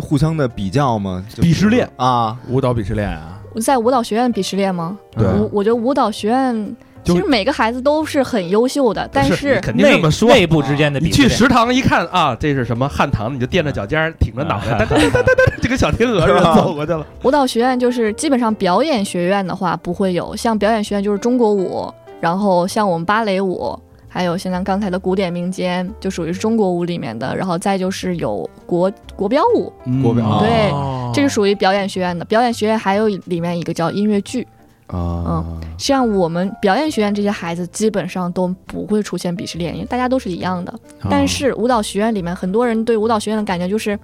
[0.00, 1.24] 互相的比较吗？
[1.28, 4.96] 就是鄙视链啊，舞蹈鄙视链啊，在舞蹈学院鄙视链吗？
[5.16, 10.28] 对我我觉得舞蹈学院就其实每个孩子都是很优秀的，但你是肯定这么说。
[10.28, 17.06] 内部之间的你比视去食堂一看啊，这是什么汉唐，你就垫着脚尖儿，挺着脑袋，哒哒哒哒哒哒，就跟小天鹅似的走过去了。
[17.22, 23.78] 舞蹈学院就是基本上表演学院的话不会有，像表演学院就是中国舞，然后像我们芭蕾舞，
[24.08, 32.24] 还有像咱刚才的古典民间，就属于是中国舞里面的，然后再就是有国国标舞，国标对哦这是属于表演学院的。
[32.24, 34.46] 表演学院还有里面一个叫音乐剧，
[34.86, 35.44] 啊，
[35.78, 40.72] 像我们表演学院这些孩子基本上都不会出现鄙视链，因为大家都是一样的。
[41.08, 43.98] 但是舞蹈学院里面很多人对舞蹈学院的感觉就是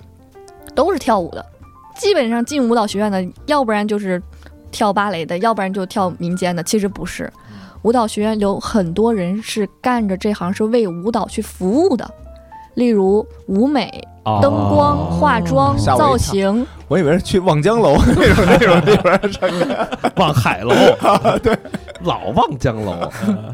[0.75, 1.45] 都是跳舞的，
[1.99, 4.23] 基本上进舞蹈学院的，要不然就是
[4.71, 6.63] 跳芭蕾的，要不然就跳民间的。
[6.63, 7.33] 其实不是，
[7.83, 12.09] 舞蹈学院有很多人是干着这行是为舞蹈去服务的，
[12.75, 14.41] 例如舞美、哦。
[14.43, 16.67] 灯光、化妆、造型。
[16.89, 20.11] 我以为是去望江楼 那种那种地方上课。
[20.17, 20.75] 望海楼，
[21.43, 21.57] 对，
[22.03, 23.11] 老望江楼，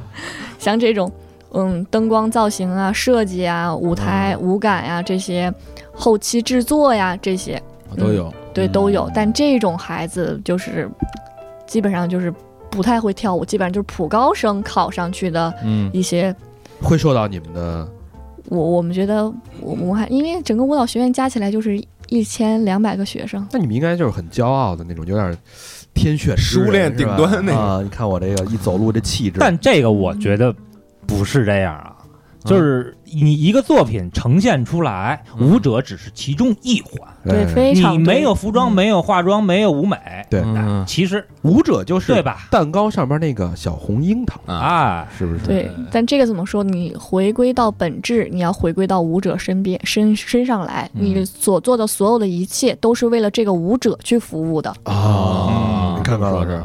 [0.59, 1.11] 像这种，
[1.53, 5.53] 嗯，灯光造型啊、设计啊、舞台、舞感呀、这些，
[5.93, 7.63] 后期制作呀这些，
[7.99, 8.33] 都有。
[8.55, 9.11] 对都有。
[9.15, 10.89] 但这种孩子就是
[11.67, 12.33] 基本上就是
[12.73, 16.35] 不太会跳舞，基本上就是普高生考上去的嗯，一些。
[16.81, 17.89] 会受到你们的
[18.49, 25.39] 我我们觉得，我我还因为整个舞蹈学院加起来就是一千两百个学生，那你们应该就是很骄傲的那种，有点
[25.95, 27.85] 天选之人熟练顶端那种！
[27.85, 30.53] 你看我这个一走路这气质，但这个我觉得
[31.07, 31.97] 不是这样啊，
[32.45, 36.92] 就是你一个作品呈现出来，舞者只是其中一环，
[37.25, 39.96] 对，哎非常你没有服装，没有化妆，没有舞美，
[40.31, 40.40] 对。
[40.44, 40.85] 嗯。
[40.87, 42.48] 其实舞者就是对吧？
[42.51, 45.46] 蛋糕上边那个小红樱桃，啊，啊，是不是？
[45.46, 46.64] 对，但这个怎么说？
[46.64, 51.05] 你回归到本质，你要回归到舞者身边身身上来，嗯。
[51.05, 54.75] 你所做的所有的一切都是为了这个舞者去服务的。
[54.85, 56.62] 啊，你看高老师，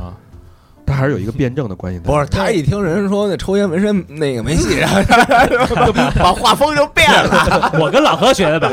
[0.88, 2.06] 他还是有一个辩证的关系在。
[2.06, 7.71] 不是，他一听人说那抽烟纹身那个没戏，然后就把画风就变了。
[7.80, 8.71] 我跟老何学的吧，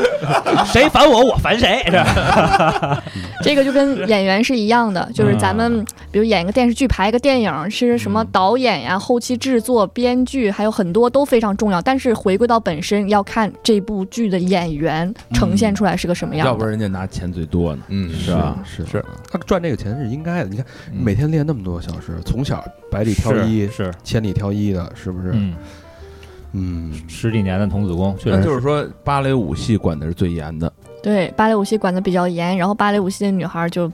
[0.65, 3.03] 谁烦我，我烦谁，是吧？
[3.43, 11.81] 这个就跟演员是一样的，就是咱们比如演一个电视剧、拍一个电影，其实什么导演呀、后期制作、编剧，还有很多都非常重要。
[11.81, 16.51] 但是回归到本身，要看这部剧的演员呈现出来是个什么样的。
[16.51, 18.57] 要不然人家拿钱最多呢，嗯，是吧？
[18.63, 20.49] 是是，他赚这个钱是应该的。
[20.49, 25.31] 你看，嗯每天练那么多小时，从小百里挑一、是，千里挑一的，是不是？
[25.33, 25.55] 嗯，
[26.53, 30.71] 嗯，十几年的童子功，确实那就是说芭蕾舞系管的是最严的，
[31.03, 33.91] 对，芭蕾舞系管的比较严，然后芭蕾舞系的女孩就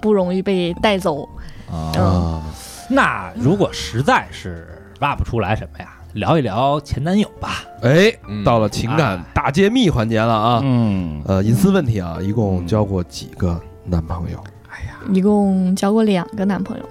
[0.00, 1.28] 不容易被带走。
[1.70, 2.42] 啊
[2.88, 4.66] 那如果实在是
[4.98, 7.62] 挖不出来什么呀，聊一聊前男友吧。
[7.82, 10.60] 哎，嗯到了情感哎大揭秘环节了啊！
[10.64, 14.42] 嗯，呃，隐私问题啊，一共交过几个男朋友？
[14.68, 16.84] 哎呀一共交过两个男朋友，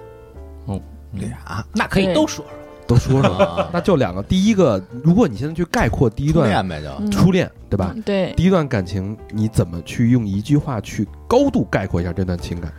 [1.12, 2.54] 俩那可以都说说。
[2.88, 4.24] 都说说，啊， 那就两个。
[4.24, 7.06] 第一个，如果你现在去概括第一段初段恋呗就。
[7.06, 7.96] 嗯初恋，对吧？
[8.04, 12.74] 对，第一段感情，你怎么去用一句话去高度概括一下这段情感？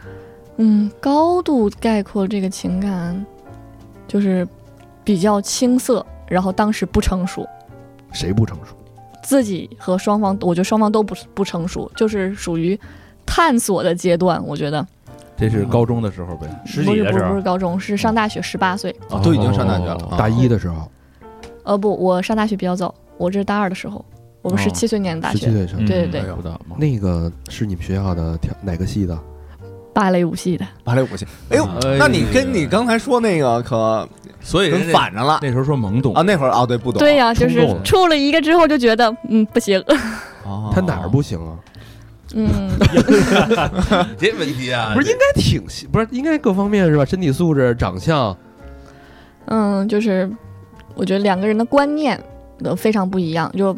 [0.57, 3.25] 嗯，高度概括这个情感，
[4.09, 4.47] 就是
[5.05, 7.49] 比较青涩，然后当时不成熟，
[8.13, 8.75] 谁不成熟？
[9.23, 12.77] 自己和双方，我觉得双方都不不成熟，就是属于
[13.25, 14.45] 探索的阶段。
[14.45, 14.85] 我觉得
[15.41, 16.47] 这是高中的时候呗。
[16.67, 18.95] 十不是不几的时候是不是高中，是上大学十八岁。
[19.09, 20.91] 哦，都已经上大学了哦，啊大一的时候，
[21.65, 24.05] 呃不，我上大学比较早，我这是大二的时候，
[24.43, 25.83] 我们哦十七岁念的大学，十七岁上。
[25.83, 26.53] 嗯对对对？
[26.77, 29.19] 那个是你们学校的跳哪个系的？
[29.93, 30.67] 芭蕾舞系的。
[30.85, 31.27] 芭蕾舞系。
[31.51, 34.09] 哎呦，哎那你跟你刚才说那个可
[34.41, 36.23] 所以人家反着了那时候说懵懂啊？
[36.23, 36.99] 那会儿啊，对，不懂。
[37.01, 39.83] 对呀、就是动了处了一个之后就觉得，嗯，不行，
[40.45, 41.59] 哦，他哪儿不行啊？
[42.35, 42.71] 嗯，
[44.17, 47.05] 这问题啊不是应该挺不是应该各方面是吧？
[47.05, 48.37] 身体素质、长相，
[49.47, 50.31] 嗯，就是
[50.95, 52.23] 我觉得两个人的观念
[52.63, 53.51] 都非常不一样。
[53.57, 53.77] 就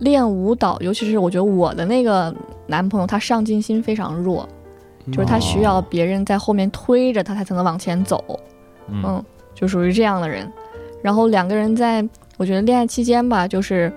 [0.00, 2.34] 练舞蹈，尤其是我觉得我的那个
[2.66, 4.48] 男朋友，他上进心非常弱，
[5.12, 8.22] 就是他需要别人在后面推着他，他才能往前走。
[8.88, 10.50] 嗯嗯，就属于这样的人。
[11.00, 12.04] 然后两个人在
[12.36, 13.92] 我觉得恋爱期间吧，就是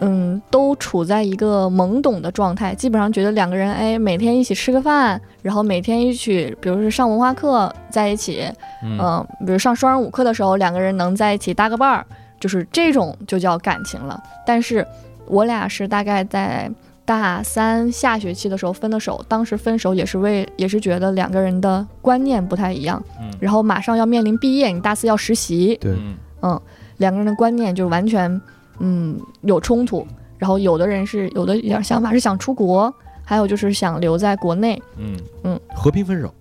[0.00, 8.44] 嗯，都处在一个懵懂的状态，基本上觉得两个人哎，每天一起吃个饭，然后每天一起，比如说上文化课在一起，
[8.82, 12.06] 嗯、比如上双人舞课的时候，两个人能在一起搭个伴儿，
[12.38, 14.22] 就是这种就叫感情了。
[14.46, 14.86] 但是
[15.26, 16.70] 我俩是大概在
[17.04, 23.30] 大三下学期的时候分的手，当时分手也是为也是觉得两个人的观念不太一样，嗯。
[23.40, 25.92] 然后马上要面临毕业，你大四要实习，对。
[25.92, 26.16] 嗯。
[26.40, 26.60] 嗯，
[26.98, 28.40] 两个人的观念就完全
[28.80, 30.06] 嗯有冲突。
[30.38, 32.92] 然后有的人是有的一点想法是想出国，
[33.24, 34.80] 还有就是想留在国内。
[34.96, 36.32] 嗯嗯，和平分手，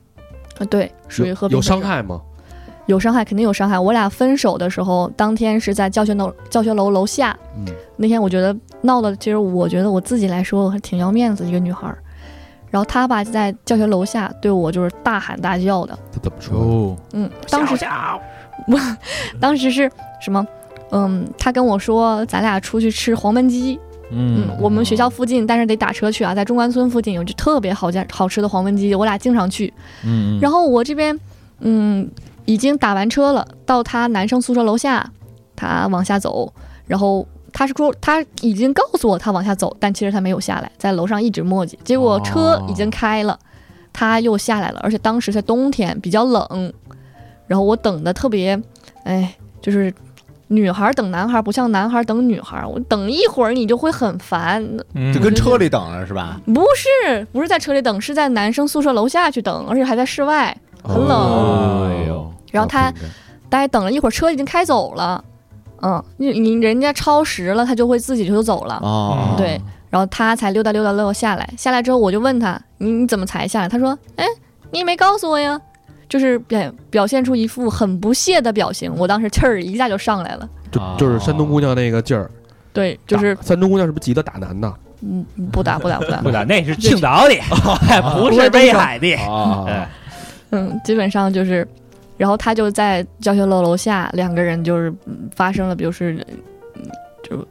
[0.59, 2.21] 啊，对，属于和平分手有伤害吗？
[2.85, 3.77] 有伤害，肯定有伤害。
[3.79, 7.35] 我俩分手的时候，当天是在教学楼教学楼楼下。
[7.57, 7.65] 嗯，
[7.95, 11.97] 那天我觉得闹的，其实我觉得我自己来说还挺要面子一个女孩儿。
[12.69, 16.55] 然后她吧在教学楼下对我就是大喊大叫的，他怎么说？
[16.59, 17.85] 哦，嗯，当时
[18.67, 18.79] 我
[19.41, 20.45] 当时是什么？
[20.91, 23.79] 嗯，他跟我说咱俩出去吃黄焖鸡。
[24.09, 29.73] 嗯，我们学校附近，但是得打车去啊，在中关村附近有只特别好家好吃的黄焖鸡，我俩经常去。
[30.05, 31.19] 嗯，然后我这边，
[31.59, 32.09] 嗯，
[32.45, 35.11] 已经打完车了，到他男生宿舍楼下，
[35.57, 36.53] 他往下走，
[36.85, 41.73] 然后他是说他已经告诉我他往下走，但其实他没有下来，在楼上一直磨叽。
[41.83, 43.37] 结果车已经开了，
[43.91, 46.71] 他又下来了，而且当时在冬天，比较冷，
[47.45, 48.57] 然后我等的特别，
[49.03, 49.93] 哎，就是。
[50.47, 54.65] 女孩等男孩不像男孩等女孩，我等一会儿你就会很烦。
[54.93, 56.39] 嗯就跟车里等了是吧？
[56.45, 61.09] 不是，不是在车里等，是在男生宿舍楼下去等，而且还在室外，很冷。
[61.09, 62.91] 哦哎呦，然后他
[63.49, 65.23] 大概等了一会儿，车已经开走了。
[65.81, 68.79] 嗯，你你人家超时了，他就会自己就走了。
[68.81, 71.47] 哦，对，然后他才溜达溜达溜达下来。
[71.57, 74.25] 下来之后，我就问他：“你你怎么才下来？”他说：“哎，
[74.71, 75.61] 你也没告诉我呀。”
[76.09, 78.93] 就是表表现出一副很不屑的表情。
[78.97, 80.49] 我当时气儿一下就上来了。
[80.71, 82.29] 就就是山东姑娘那个劲儿，
[82.73, 86.31] 对，就是山东姑娘是不是急得打男的嗯，不打不打不打不。
[86.31, 87.35] 打， 那是青岛的
[88.19, 89.15] 不是威海的。
[90.51, 91.67] 嗯，基本上就是，
[92.17, 96.17] 然后他就在教学楼楼下，两个人就是嗯发生了，比如是，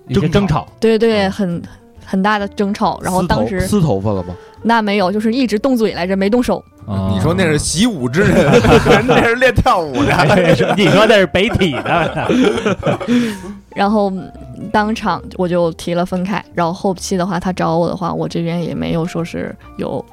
[0.09, 1.63] 就争争吵，对对，很
[2.05, 3.01] 很大的争吵。
[3.03, 4.35] 然后当时撕头发了吗？
[4.67, 6.63] 那没有，就是一直动嘴来着，没动手。
[6.87, 8.61] 哦你说那是习武之人，
[9.07, 10.13] 那是练跳舞的。
[10.77, 12.31] 你说那是北体的，
[13.75, 14.31] 然后嗯
[14.73, 20.05] 当场我就提了分开，然后后期的话，他找我的话，我这边也没有说是有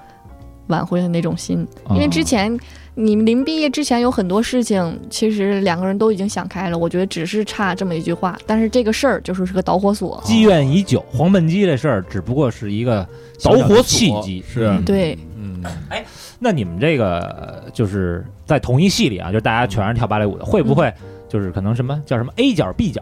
[0.67, 2.55] 挽回的那种心，因为之前
[2.95, 10.21] 你们临毕业之前有很多事情，其实两个人都已经想开了，我觉得只是差这么一句话，但是这个事儿就是是个导火索。
[10.23, 13.07] 积怨已久，黄焖鸡这事儿只不过是一个
[13.41, 13.81] 导火索。
[13.83, 14.43] 契机。
[14.47, 14.67] 是。
[14.67, 16.05] 嗯对，嗯，哎
[16.39, 20.93] 那你们这个呃就是在同一系里啊，就是大家全是跳芭蕾舞的，会不会
[21.29, 23.01] 就是可能什么叫什么 A 角 B 角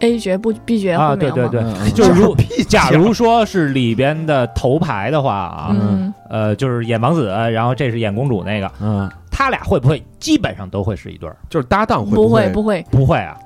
[0.00, 1.14] A 角不 B 角啊？
[1.14, 1.94] 对对对，嗯。
[1.94, 11.36] 就是如 屁假如说是里边的头牌的话啊，嗯，呃，就是演王子，然后这是演公主那个，嗯，他俩会不会基本上都会是一对儿？
[11.50, 13.36] 就是搭档会不会不会，不会啊，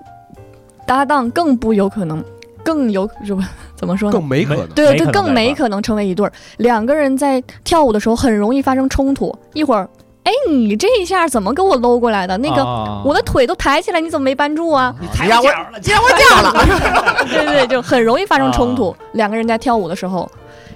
[0.86, 2.22] 搭档更不有可能，
[2.62, 3.42] 更有什么
[3.74, 4.22] 怎么说呢更？
[4.22, 4.68] 没可能？
[4.68, 6.32] 对对，更没可能成为一对儿。
[6.58, 9.88] 两个人在跳舞的时候很容易发生冲突，一会儿，
[10.24, 12.36] 哎，你这一下怎么给我搂过来的？
[12.38, 14.94] 那个、啊我的腿都抬起来，你怎么没扳住啊？
[15.00, 18.94] 你抬我脚了，踩我脚了， 对对，就很容易发生冲突。
[19.12, 20.30] 两个人在跳舞的时候，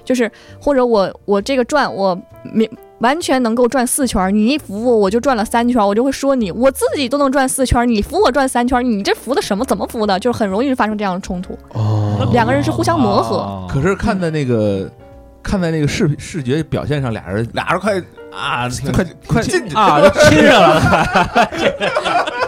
[0.08, 2.66] 就是或者我我这个转我没
[3.00, 9.62] 完全能够转四圈，你一扶我我就转了三圈，我就会说你，我自己都能转四圈，你扶我转三圈，你这扶的什么？
[9.66, 10.18] 怎么扶的？
[10.18, 11.52] 就是很容易发生这样的冲突。
[11.74, 14.90] 哦，两个人是互相磨合哦可是看在那个
[15.42, 18.00] 看在那个视视觉表现上，俩人俩人快
[18.32, 20.80] 啊，快快进去啊，都 亲上了，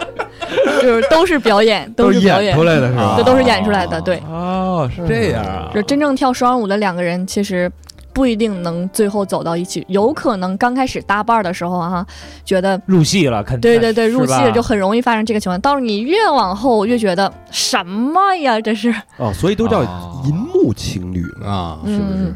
[0.81, 3.15] 就是都是表演，都是是表演出，来的是吧？
[3.17, 3.99] 这都是演出来的。
[4.01, 7.71] 对，哦，是这样啊就真正跳双人舞的两个人，其实
[8.13, 12.05] 不一定能最后走到一起，有可能刚开始搭伴儿的时候啊，
[12.43, 15.59] 觉得入戏了，肯定对对对，入戏了就很容易发生这个情况。
[15.61, 21.79] 到了你越往后，越觉得什么呀，这是哦，所以都叫哦银幕情侣，啊！
[21.85, 22.35] 是不是嗯？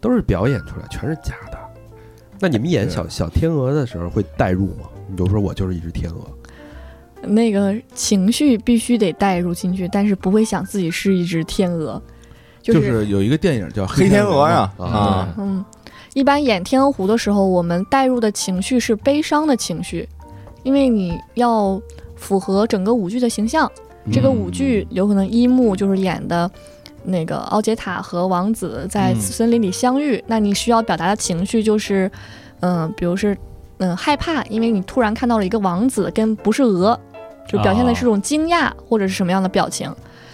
[0.00, 1.58] 都是表演出来，全是假的。
[2.38, 4.84] 那你们演小小天鹅的时候会代入吗？
[5.08, 6.20] 你就说我就是一只天鹅，
[7.26, 12.00] 那个情绪必须得带入进去，但是不会想自己是一只天鹅，
[12.62, 12.74] 就。
[12.74, 14.86] 就是是有一个电影叫《黑天鹅》呀啊。
[14.86, 15.64] 啊，嗯，
[16.14, 20.08] 一般演《天鹅湖》的时候，我们带入的情绪是悲伤的情绪，
[20.62, 21.80] 因为你要
[22.16, 23.70] 符合整个舞剧的形象。
[24.12, 26.48] 这个舞剧有可能一幕就是演的，
[27.02, 32.08] 那个奥杰塔和王子在嗯森林里相遇，那你需要表达的情绪就是，
[32.60, 33.36] 嗯、比如是，
[33.78, 36.96] 嗯、害怕，因为你突然看到了一个王子跟不是鹅，
[37.46, 39.92] 就表现的是种惊讶或者是什么样的表情。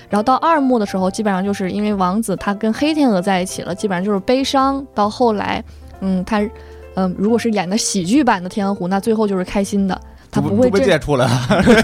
[0.09, 4.85] 然后到二幕的时候，基本上就是因为王子他跟黑天鹅在一起了，基本上就是悲伤。
[4.95, 5.65] 到后来，
[6.01, 6.41] 嗯，他，
[6.97, 9.99] 嗯、如果是演的喜剧版的《天鹅湖》，那最后就是开心的，
[10.31, 11.27] 他不会这借出来，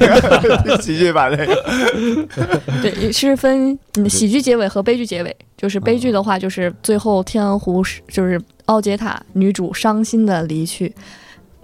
[0.82, 5.34] 喜剧版这个对，是分嗯喜剧结尾和悲剧结尾。
[5.56, 10.94] 就是悲剧的话，就是最后天鹅湖是就是奥杰塔女主伤心的离去。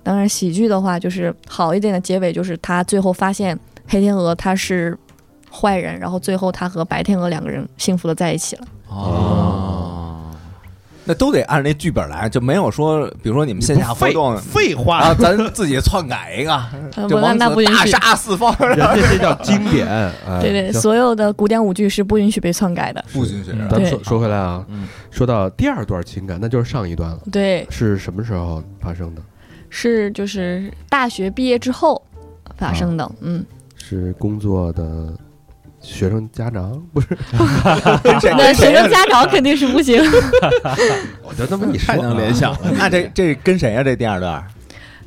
[0.05, 4.97] 当然，喜剧的话就是好一点的结尾，就是他最后发现黑天鹅他是
[5.51, 8.67] 坏人，然后最后他和白天鹅两个人幸福的在一起了。
[8.89, 10.31] 哦，
[11.05, 16.51] 那都得按那剧本来，就没有说，比如说你们线下活动，废话，啊，咱自己篡改一个，
[17.17, 17.91] 王子大那不允许。
[17.91, 19.87] 杀四方，人家这叫经典。
[20.29, 23.05] 哎对对，所有的古典舞剧是不允许被篡改的。
[23.13, 29.23] 不允许嗯咱们说说回来啊，嗯说到第二段情感，那就是上一段了，对，是什么时候发生的？
[29.77, 32.01] 是就是大学毕业之后
[32.57, 33.11] 发生的。
[33.20, 33.45] 嗯，
[33.77, 35.12] 是工作的
[35.81, 36.81] 学生家长？
[36.95, 37.09] 不是，
[38.39, 40.01] 那学生家长肯定是不行。
[41.27, 42.59] 我就这么一说太能联想了。
[42.79, 43.83] 那这这跟谁呀？
[43.83, 44.43] 这第二段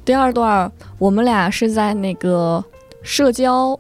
[0.03, 2.61] 第二段我们俩是在那个
[3.01, 3.79] 社交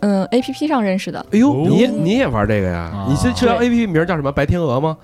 [0.00, 3.06] 嗯 A P P 上认识的，哎呦，哦你你也玩这个呀啊？
[3.08, 4.30] 你这社交 A P P 名叫什么？
[4.30, 4.94] 白天鹅吗？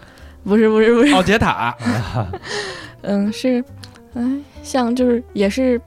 [0.44, 1.74] 不是不是不是，奥杰塔。
[3.02, 3.64] 嗯是，
[4.14, 4.22] 哎
[4.62, 5.80] 像就是也是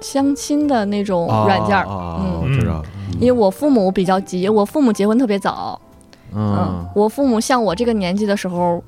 [0.00, 1.84] 相亲的那种软件儿。
[1.86, 2.82] 啊，嗯我知道。
[3.20, 5.80] 因为我父母比较急，我父母结婚特别早，
[6.34, 8.82] 嗯嗯，，我父母像我这个年纪的时候，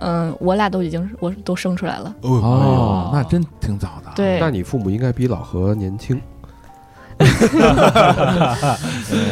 [0.00, 4.10] 嗯，我俩都已经我都生出来了，哦，那真挺早的。
[4.14, 6.20] 对，那你父母应该比老何年轻。
[7.18, 8.78] 呃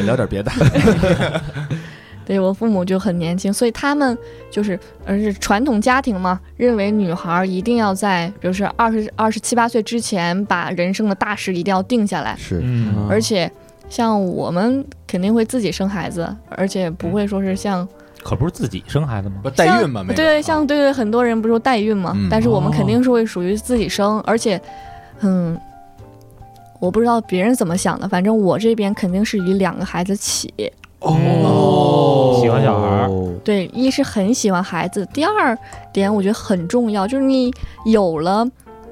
[0.05, 0.51] 聊点别的。
[2.27, 4.18] 对我父母就很年轻，所以他们
[4.51, 13.51] 就是，而是传统家庭嘛，认为女孩儿一定要在，比如说二十二十七八岁之前，把人生的大事一定要定下来，是，嗯而且
[13.89, 17.87] 像我们肯定会自己生孩子，而且不会说是像
[18.22, 19.37] 可不是自己生孩子吗？
[19.45, 20.03] 不代孕嘛？
[20.03, 24.61] 没对像对对很多人不是说代孕嘛，嗯但是我们哦肯定是会属于自己生，而且，
[25.20, 25.57] 嗯。
[26.79, 30.53] 我不知道别人怎么想的，反正我这边肯定是以两个孩子起。
[31.01, 32.39] 哦。
[32.41, 33.09] 喜欢小孩儿。
[33.09, 35.57] 哦对，一是很喜欢孩子，第二
[35.93, 37.53] 点我觉得很重要，就是你
[37.85, 38.45] 有了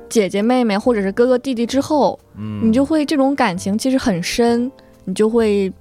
[0.08, 2.60] 姐姐妹妹或者是哥哥弟弟之后，嗯。
[2.68, 4.70] 你就会这种感情其实很深，
[5.04, 5.72] 你就会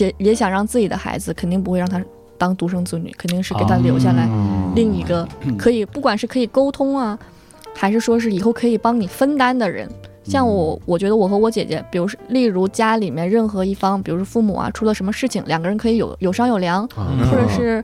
[0.00, 2.02] 也也想让自己的孩子，肯定不会让他
[2.36, 4.72] 当独生子女，肯定是给他留下来哦。
[4.74, 7.16] 另一个可以，不管是可以沟通啊，
[7.76, 9.88] 还是说是以后可以帮你分担的人。
[10.26, 17.82] 像我，我觉得我和我姐姐，比如是例如家里面任何一方，比如说父母啊出了什么事情，两个人可以有有商有量，或者是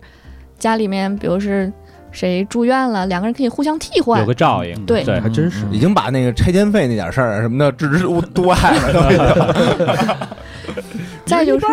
[0.59, 1.72] 家里面，比如是
[2.11, 4.26] 谁住院了，两个人可以互相替换有。
[4.26, 10.26] 个照应，对对，还真是已经把那个拆迁费那点事儿什么的置之度外了，
[11.24, 11.66] 再就是。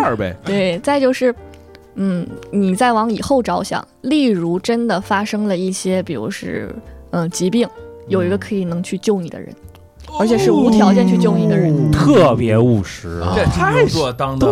[0.45, 1.33] 对，再就是，
[1.95, 6.73] 嗯，你再往以后着想，例如真的发生了一些，比如是
[7.11, 7.67] 嗯、呃疾病，
[8.07, 9.53] 有一个可以能去救你的人，
[10.17, 11.91] 而且是无条件去救你的人。
[11.91, 14.47] 特别务实，这金牛座当的，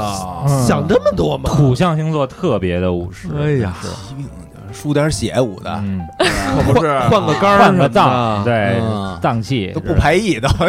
[0.46, 1.50] 嗯想这么多吗？
[1.50, 3.30] 土象星座特别的务实。
[3.38, 3.74] 哎呀，
[4.74, 10.48] 输点血捂的，嗯，可不是换个肝儿，换个脏，，对嗯，脏器都不排异都。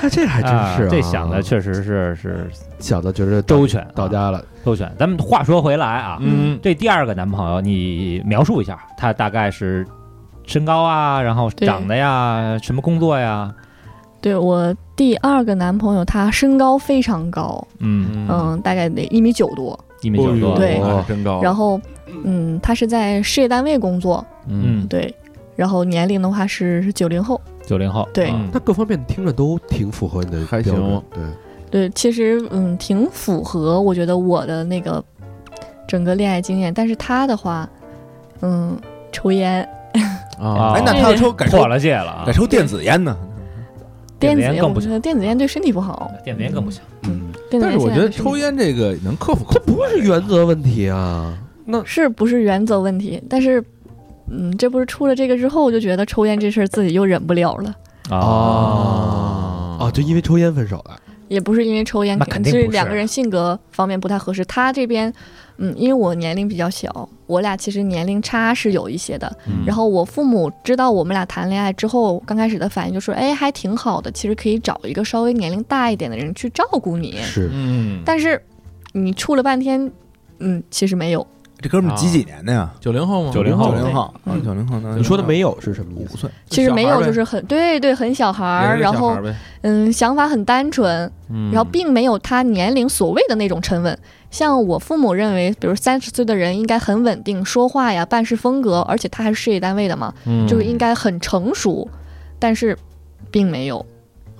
[0.00, 0.88] 哎，这还真啊是啊。
[0.90, 2.48] 这想的确实是是。
[2.78, 4.42] 想的觉得周全，到家了。
[4.64, 4.90] 周全。
[4.98, 9.86] 咱们话说回来啊，嗯，这第二个男朋友，你描述一下，他大概是
[10.50, 13.54] 身高啊，然后长得呀，什么工作呀？
[14.20, 20.80] 对我第二个男朋友，他身高非常高，嗯，嗯，大概得一米九多，一米九多，对。
[21.06, 21.40] 身高。
[21.40, 21.80] 然后，
[22.24, 25.14] 嗯，他是在事业单位工作，嗯，对，
[25.54, 28.30] 然后年龄的话是九零后，九零后，对。
[28.32, 28.50] 嗯。
[28.52, 30.74] 他各方面听着都挺符合你的还行
[31.14, 31.22] 对，
[31.70, 35.02] 对，其实嗯挺符合我觉得我的那个
[35.86, 37.66] 整个恋爱经验，但是他的话，
[38.42, 38.76] 嗯，
[39.12, 39.66] 抽烟，
[40.38, 43.16] 啊 哎，那他要抽改抽破了戒了啊改，抽电子烟呢？
[44.18, 46.82] 电电子烟，更不我觉得电子烟对身体不好，电子烟更不行。
[47.04, 51.36] 嗯，电子烟但是我觉得现在对身体抽烟这个能克服克服，这不是原则问题啊。
[51.64, 53.22] 那是不是原则问题？
[53.30, 53.62] 但是，
[54.28, 57.74] 嗯，这不是出了这个之后，我就觉得抽烟这事儿自己又忍不了了。
[58.10, 60.96] 哦啊，就因为抽烟分手了。
[61.28, 64.44] 也不是因为抽烟，那肯定不是是两个人性格方面不太合适。
[64.46, 65.12] 他这边，
[65.62, 69.30] 嗯，因为我年龄比较小，我俩其实年龄差是有一些的。
[69.46, 77.16] 嗯然后我父母知道我们俩谈恋爱之后，刚开始的反应就说：“哎，还挺好的，其实可以找一个稍微年龄大一点的人去照顾你。
[77.22, 78.42] 是，嗯，但是
[78.92, 79.92] 你处了半天，
[80.38, 81.26] 嗯，其实没有。
[81.60, 82.70] 这哥们儿几几年的呀？
[82.80, 83.30] 九零后吗？
[83.32, 84.94] 九零后九零后，对啊九零后呢？
[84.96, 86.14] 你说的没有是什么意思？
[86.14, 89.16] 五岁，其实没有，就是很对对，很小孩儿，然后
[89.60, 93.98] 嗯，想法很单纯，嗯然后并没有他年龄所谓的那种沉稳。
[94.30, 101.86] 像我父母认为，比如三十岁的人应该很稳定，说话呀、办事风格，而且他还是事业单位的嘛，嗯就是应该很成熟，
[102.38, 102.76] 但是
[103.30, 103.84] 并没有。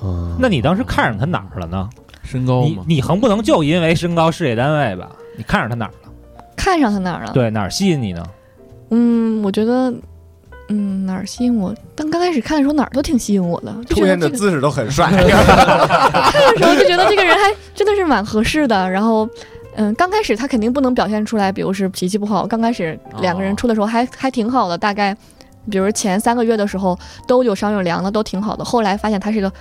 [0.00, 1.90] 啊，那你当时看上他哪儿了呢？
[2.22, 5.10] 身高嘛，你你横不能就因为身高、事业单位吧？
[5.36, 6.09] 你看上他哪儿了？
[6.60, 7.32] 看上他哪儿了？
[7.32, 8.22] 对，哪儿吸引你呢？
[8.90, 9.92] 嗯，我觉得，
[10.68, 11.74] 嗯，哪儿吸引我？
[11.96, 15.10] 但刚开始看的时候哪儿都挺吸引我的，就出觉得这个现的姿势都很帅。
[15.10, 18.90] 看的时候就觉得这个人还真的是蛮合适的。
[18.90, 19.28] 然后，
[19.76, 22.46] 嗯，刚开始他肯定不能表现出来，比如是脾气不好。
[22.46, 25.16] 刚开始两个人处的时候还、还挺好的，大概
[25.70, 28.64] 比如前三个月的时候都有商有量的，都挺好的。
[28.64, 29.52] 后来发现他是个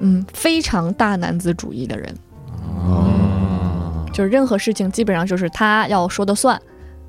[0.00, 2.14] 嗯非常大男子主义的人，
[2.76, 3.06] 哦，
[4.14, 6.60] 就是任何事情基本上就是他要说的算。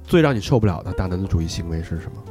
[0.04, 2.24] 最让你受不了的大男子主义行为是什么？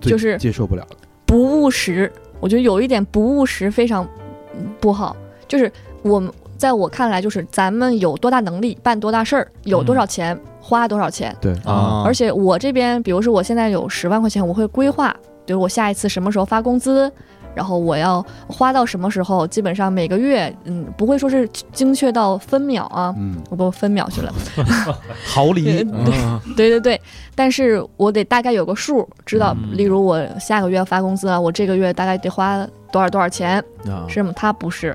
[0.00, 0.96] 就是接受不了的。
[1.26, 2.10] 不务实，
[2.40, 4.08] 我觉得有一点不务实非常
[4.56, 5.16] 嗯不好。
[5.46, 5.70] 就是
[6.02, 11.36] 我们在我看来，就是咱们有多大能力办多大事儿，有多少钱、花多少钱。
[11.40, 15.14] 对啊而且我这边，比如说我现在有十万块钱，我会规划，
[15.44, 17.10] 比如我下一次什么时候发工资，
[17.56, 24.32] 然后我要花到什么时候，基本上每个月，嗯，不会说是精确到分秒啊，嗯，我不分秒去了，
[25.24, 25.82] 毫厘。
[25.90, 27.00] 嗯对 对对，
[27.34, 29.74] 但是我得大概有个数，知道，嗯。
[29.74, 34.04] 例如我下个月发工资了，我这个月大概得花多少多少钱，啊。
[34.06, 34.30] 是吗？
[34.36, 34.94] 他不是，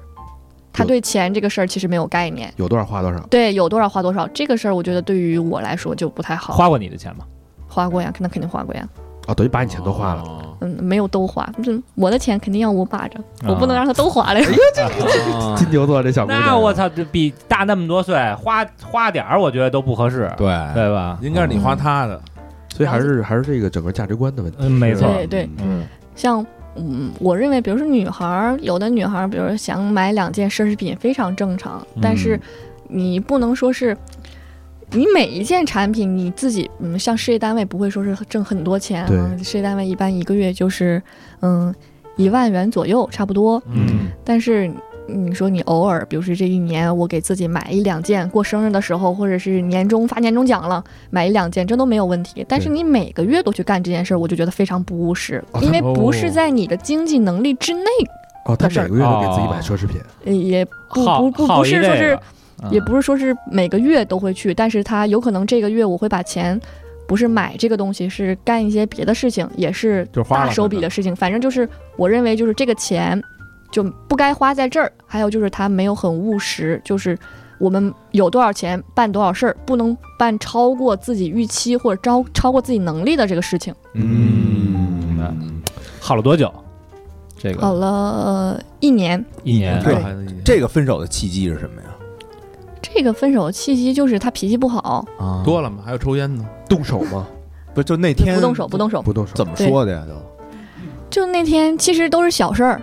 [0.71, 3.19] 他对钱这个事儿其实没有概念，有多少花多少。
[3.21, 6.53] 对，有多少花多少，这个事儿我觉得对于我来说就不太好。
[6.53, 7.25] 花过你的钱吗？
[7.67, 8.87] 花过呀，那肯定花过呀，
[9.31, 10.21] 哦，等于把你钱都花了。
[10.21, 14.47] 哦嗯，没有都花，这我的钱肯定要我把着，我不能啊让他都花了呀。
[15.33, 21.17] 啊金牛座这小姑娘，那我操，这比大那么多岁，花花点儿，我觉得都不合适，对对吧？
[21.19, 22.21] 应该是你花他的，
[22.69, 24.59] 所以还是还是这个整个价值观的问题。
[24.61, 25.83] 嗯，没错，对对，嗯
[26.15, 32.39] 像嗯，我认为，比如说女孩儿，有的女孩儿，比如说想买两件奢侈品非常正常，但是
[32.87, 33.97] 你不能说是。
[34.93, 39.43] 你每一件产品你自己，嗯，像事业单位不会说是挣很多钱啊，对。
[39.43, 41.01] 事业单位一般一个月就是，
[41.41, 41.73] 嗯，
[42.17, 43.61] 一万元左右差不多。
[43.67, 44.09] 嗯。
[44.25, 44.69] 但是
[45.07, 52.45] 你说你偶尔，比如说这一年我给自己买一两件，过生日的时候，或者是年终发年终奖了，买一两件，这都没有问题。
[52.47, 57.85] 但是你每个月都去干这件事儿，我就觉得非常不务实，哦因为不是在你的经济能力之内，
[58.45, 58.83] 哦，他的事儿。
[58.83, 62.19] 每个月都给自己买奢侈品，呃也不不不不是说是
[62.69, 66.59] 也不是说是每个月都会去，但是他有可能这个月我会把钱。
[67.07, 71.13] 不是买这个东西，是干一些别的事情，也是大手笔的事情。
[71.13, 73.21] 反正就是我认为就是这个钱
[73.69, 74.89] 就不该花在这儿。
[75.05, 77.17] 还有就是他没有很务实，就是
[77.59, 83.75] 我们有多少钱办多少事儿，不能办超过自己预期或者超超过自己能力的这个事情。
[83.93, 85.61] 嗯嗯，
[85.99, 86.49] 好了多久？
[87.37, 89.97] 这个好个了、呃一年，一年，对
[90.45, 91.89] 这个分手的契机是什么呀？
[92.81, 95.83] 这个分手契机就是他脾气不好，啊多了吗？
[95.85, 97.27] 还有抽烟呢，动手吗？
[97.73, 99.01] 不就那天不动手，不动手。
[99.01, 99.33] 不动手。
[99.35, 100.03] 怎么说的呀？
[100.07, 100.13] 都
[101.09, 102.81] 就那天其实都是小事儿，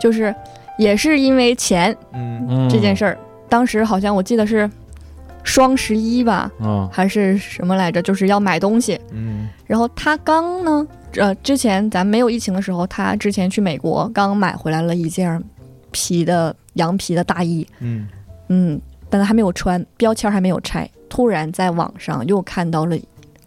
[0.00, 0.34] 就是
[0.78, 3.18] 也是因为钱嗯嗯这件事儿。
[3.48, 4.70] 当时好像我记得是
[5.42, 8.00] 双十一吧，啊还是什么来着？
[8.00, 10.86] 就是要买东西，嗯然后他刚呢，
[11.16, 15.42] 呃，之前咱没有疫情的时候，他之前去美国刚买回来了一件
[15.90, 18.06] 皮的羊皮的大衣，嗯
[18.48, 18.80] 嗯，
[19.10, 20.88] 但他还没有穿，标签还没有拆。
[21.08, 22.96] 突然在网上又看到了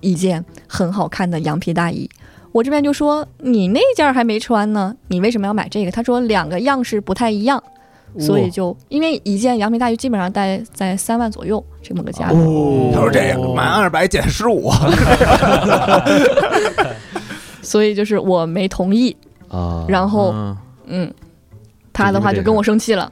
[0.02, 2.10] 一件很好看的羊皮大衣，
[2.52, 5.90] 我这边就说你那件还没穿呢，你为什么要买这个？
[5.92, 7.64] 他说两个样式不太一样，
[8.20, 12.36] 所以就因为一件羊皮大衣基本上在在三万左右这么个价格。
[12.36, 14.70] 哦他说这个满二百减十五，
[17.64, 19.16] 所以就是我没同意，
[19.48, 20.58] 啊，然后嗯
[20.88, 21.14] 嗯，
[21.94, 23.10] 他的话就跟我生气了，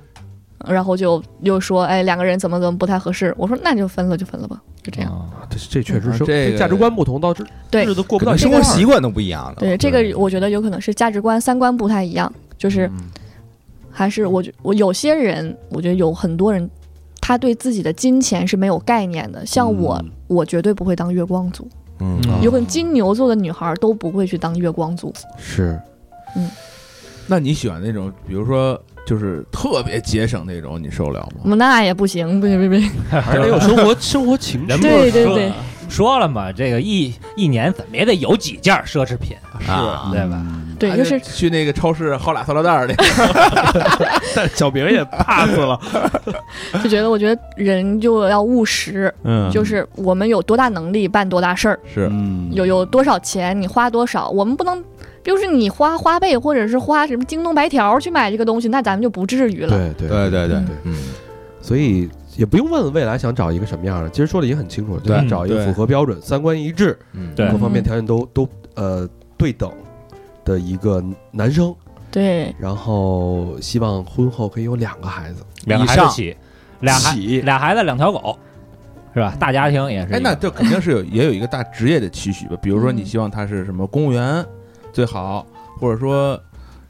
[0.68, 3.34] 然后就又说，哎，两个人怎么怎么不太合适。
[3.38, 5.12] 我说那就分了就分了吧，就这样。
[5.12, 9.62] 啊这这确实是啊这个价值观不同，导致对日子过不到生活习惯都不一样的。
[9.62, 13.09] 对，这个我觉得有可能是价值观、三观不太一样，就是嗯
[13.91, 16.70] 还是我觉我有些人，我觉得有很多人，
[17.20, 19.45] 他对自己的金钱是没有概念的。
[19.45, 21.68] 像我，嗯我绝对不会当月光族，
[21.99, 25.14] 嗯啊有可能金牛座的女孩都不会去当月光族。
[25.38, 25.78] 是
[26.38, 26.49] 嗯
[27.28, 31.56] 那你喜欢那种，比如说就是特别节省那种，你受得了吗？
[31.56, 34.78] 那也不行，不行不行，还得有生活 生活情趣。
[34.82, 35.52] 对对对。
[35.89, 39.36] 说了嘛，这个一一年怎么也得有几件奢侈品，
[39.68, 40.10] 啊。
[40.14, 40.41] 对吧？
[40.80, 42.95] 对，就是去那个超市薅俩塑料袋儿去。
[44.56, 45.80] 小明也 pass 了，
[46.82, 49.52] 就觉得，我觉得人就要务实，嗯。
[49.52, 52.08] 就是我们有多大能力办多大事儿，是。
[52.10, 52.49] 嗯。
[52.54, 54.82] 有有多少钱你花多少，我们不能，
[55.24, 59.70] 比如说你花花呗或者是花什么京东白条去买这个东西，那咱们就不至于了。
[59.70, 60.96] 对对对对对嗯嗯
[61.62, 65.00] 所以也不用问未来想找一个什么样的，其实说的也很清楚，
[65.30, 69.08] 找一个符合标准、三观一致、嗯各方面条件都都呃
[69.38, 69.72] 对等
[70.44, 71.74] 的一个男生，
[72.10, 76.36] 对然后希望婚后可以有两个孩子，两个孩子起，
[76.80, 76.98] 俩
[77.44, 78.36] 俩孩子两条狗，
[79.14, 79.36] 是吧？
[79.40, 80.14] 大家庭也是。
[80.14, 82.58] 哎，那这肯定是有也有一个大职业的期许吧？
[82.60, 84.44] 比如说，你希望他是什么公务员，
[84.92, 85.46] 最好，
[85.80, 86.39] 或者说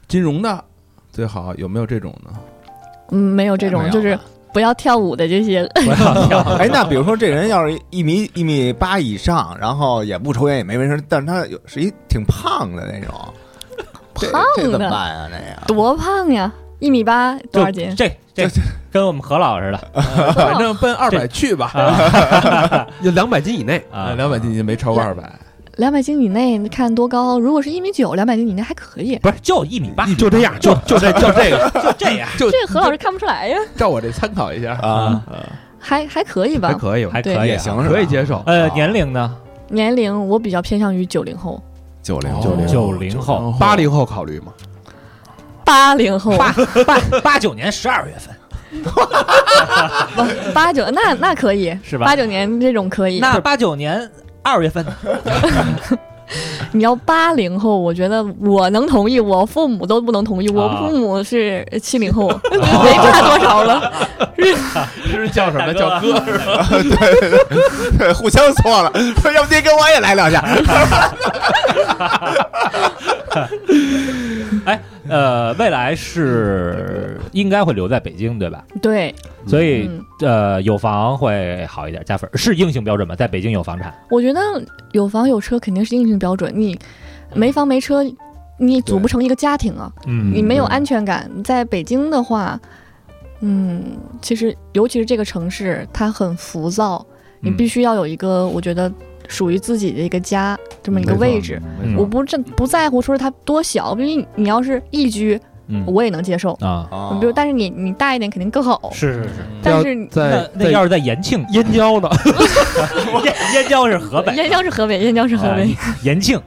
[0.08, 0.62] 金融的
[1.10, 2.30] 最好，有没有这种呢？
[3.10, 4.18] 嗯，没有这种，就是
[4.52, 5.66] 不要跳舞的这些。
[5.74, 13.14] 不要跳哎，那比如说这人要是一米一米八以上，然后也不抽烟也没纹身，但是他有是一挺胖的那种，
[14.14, 15.28] 胖的怎么的办啊？
[15.30, 16.52] 那个多胖呀！
[16.78, 17.94] 一米八多少斤？
[17.94, 18.48] 这这
[18.90, 19.78] 跟我们何老似的
[20.34, 21.70] 反正奔二百去吧，
[23.02, 25.22] 有两百斤以内，啊，两百斤以内没超过二百，
[25.76, 27.38] 两百斤以内，你看多高？
[27.38, 29.16] 如果是一米九，两百斤以内还可以。
[29.18, 34.72] 不是就一米八，就这样，就就这 就这个，就这样，就这个何老师看不出来呀，照我这参考一下。
[34.74, 35.22] 啊，
[35.78, 36.68] 还还可以吧。
[36.68, 36.74] 还。
[36.74, 38.42] 可以还可以啊，也行可以接受。
[38.46, 39.34] 呃，啊年龄呢？
[39.68, 41.62] 年龄我比较偏向于九零后，
[42.02, 44.52] 九零九零九零后，八零后考虑吗？
[45.64, 46.52] 八零后，八
[46.86, 48.34] 八八九年十二月份。
[50.52, 51.74] 八九那那可以。
[51.82, 52.04] 是吧？
[52.04, 53.20] 八九年这种可以。
[53.20, 54.10] 那八九年
[54.42, 54.84] 二月份
[56.72, 60.48] 你要八零后，我觉得我能同意，我父母都不能同意。
[60.48, 62.58] 我啊父母是七零后， 没
[62.94, 63.92] 差多少了。
[65.04, 66.66] 是叫什么叫哥是吧？
[67.98, 68.90] 对，互相错了，
[69.20, 70.42] 说要不您跟我也来两下，
[75.08, 78.64] 呃，未来是应该会留在北京，对吧？
[78.80, 79.14] 对，
[79.46, 83.14] 所以嗯，呃，有房会好一点，加分是硬性标准吗？
[83.16, 84.40] 在北京有房产，我觉得
[84.92, 86.78] 有房有车肯定是硬性标准，你
[87.34, 88.02] 没房没车，
[88.58, 91.28] 你组不成一个家庭啊，嗯你没有安全感。
[91.42, 92.60] 在北京的话，
[93.40, 93.82] 嗯，
[94.20, 97.04] 其实尤其是这个城市，它很浮躁，
[97.40, 98.92] 你嗯必须要有一个，我觉得
[99.28, 101.60] 属于自己的一个家这么一个位置。
[101.82, 106.52] 嗯我不这不在乎说它多小，因为你要是一居，嗯我也能接受。
[106.60, 108.90] 啊，哦比如，但是你你大一点肯定更好。
[108.92, 109.30] 是是是。
[109.62, 112.08] 但是你在在那那要是在延庆，燕郊呢，
[113.24, 115.62] 燕燕郊是河北，燕郊是河北，燕郊是河北。
[115.62, 116.40] 哎延庆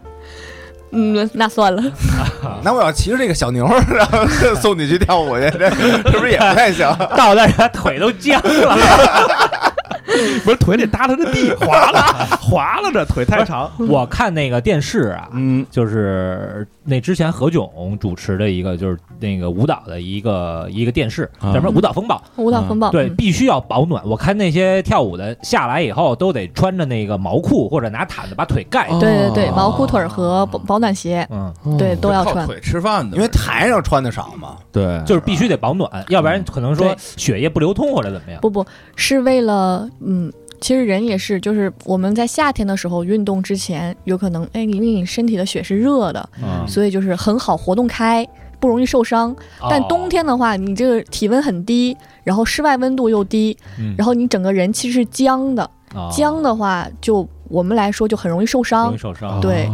[0.98, 1.84] 嗯，那算了。
[2.64, 4.26] 那我要骑着这个小牛，然后
[4.62, 6.88] 送你去跳舞去，这是不是也不太行？
[7.18, 9.74] 到那儿他腿都僵了。
[10.44, 12.00] 不是腿得搭着这地，滑了
[12.40, 13.70] 滑了，这腿太长。
[13.78, 22.22] 我看那个电视啊，嗯，就是那之前何炅主持的一个，就是那个舞蹈的一个一个电视，什么舞蹈风暴？
[22.38, 24.04] 舞蹈风暴，对，嗯必须要保暖。
[24.06, 29.00] 我看那些跳舞的下来以后，都得穿着那个毛裤或者拿毯子把腿盖上。
[29.00, 32.46] 对对对，毛裤腿儿和保保暖鞋，嗯，对都要穿。
[32.46, 34.58] 腿吃饭的，因为台上穿的少嘛。
[34.72, 38.40] 对，就是必须得保暖，要不然可能说血液不流通或者怎么样。
[38.42, 40.32] 不不，是为了嗯，
[40.62, 48.28] 其实人也是，就是我们在夏天的时候运动之前，有可能哎，因为你身体的血是热的，嗯，所以就是很好活动开，
[48.60, 49.36] 不容易受伤。
[49.70, 58.90] 但哦冬，天的话，你这个体温很低，然后室外温度又低，嗯然后你整个人其实是僵的，哦僵的话就我们来说就很容易受伤。
[58.90, 59.14] 容伤易。
[59.16, 59.42] 受伤。
[59.42, 59.68] 对，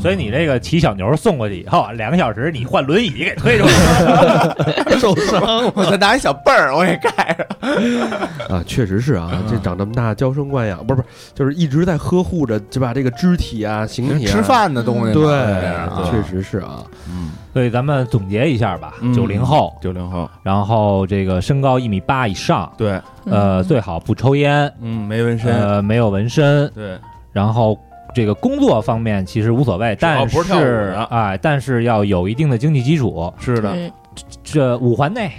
[0.00, 3.74] 所以你这个骑小牛送过去以后，两个小时你换轮椅给推出去。
[4.98, 8.56] 受伤我再拿一小背儿，我给盖上。
[8.56, 12.94] 啊，确实是啊，这长这么大娇生惯养，不是不是，就是一直在呵护着，就把？
[12.94, 16.08] 这个肢体啊，形体啊，吃饭的东西嘛，对。
[16.08, 16.84] 确实是啊。
[17.08, 19.12] 嗯，所以咱们总结一下吧，嗯。
[19.12, 22.92] 九零后，九零后，然后这个身高一米八以上，对，
[23.24, 23.64] 呃，嗯。
[23.64, 26.96] 最好不抽烟，嗯，没纹身，呃，没有纹身，对，
[27.34, 27.78] 然后
[28.14, 33.30] 这个工作方面其实无所谓，但是跳舞是的哎，但是要有一定的经济基础。
[33.38, 33.92] 是的，对
[34.42, 35.30] 这五环内。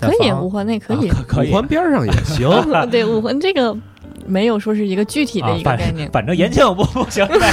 [0.00, 1.08] 可以，五环内可以。
[1.08, 1.50] 啊可可以。
[1.50, 2.48] 五环边上也行。
[2.90, 3.76] 对，五环这个
[4.26, 6.10] 没有说是一个具体的一个概念。
[6.10, 7.26] 反正延庆不不行。
[7.26, 7.50] 呗，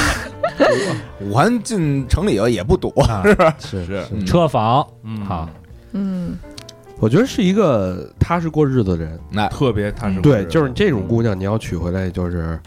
[1.21, 2.93] 五环进城里头也不堵，
[3.59, 4.25] 是是，嗯。
[4.25, 5.49] 车房嗯，好，
[5.93, 6.37] 嗯，
[6.99, 9.17] 我觉得是一个踏实过日子的人。
[9.31, 12.59] 那特别踏实对，就是这种姑娘，你要娶回来，就是，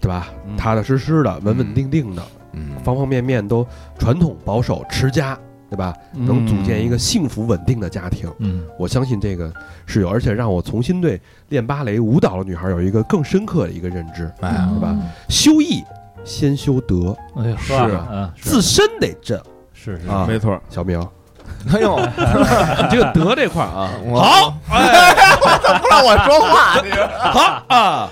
[0.00, 0.28] 对吧？
[0.46, 0.56] 嗯。
[0.56, 2.22] 踏踏实实的，稳稳定定的，
[2.52, 3.66] 嗯，方方面面都
[3.98, 5.38] 传统保守持家，
[5.68, 5.94] 对吧？
[6.12, 8.64] 能组建一个幸福稳定的家庭，嗯。
[8.78, 9.52] 我相信这个
[9.86, 14.30] 是有，而且让我重新对练芭蕾舞蹈的女孩有一个更深刻的一个认知。
[14.40, 14.96] 哎呀，对吧？
[15.28, 15.82] 修艺
[16.24, 18.42] 先修德，哎呀是。
[18.42, 19.40] 自身得正
[19.72, 20.26] 是是啊。
[20.28, 21.00] 没错，小明，
[21.72, 21.96] 哎呦，
[22.82, 24.54] 你这个德这块啊，好，
[25.62, 26.82] 怎么 不让我说话，
[27.32, 28.10] 好啊！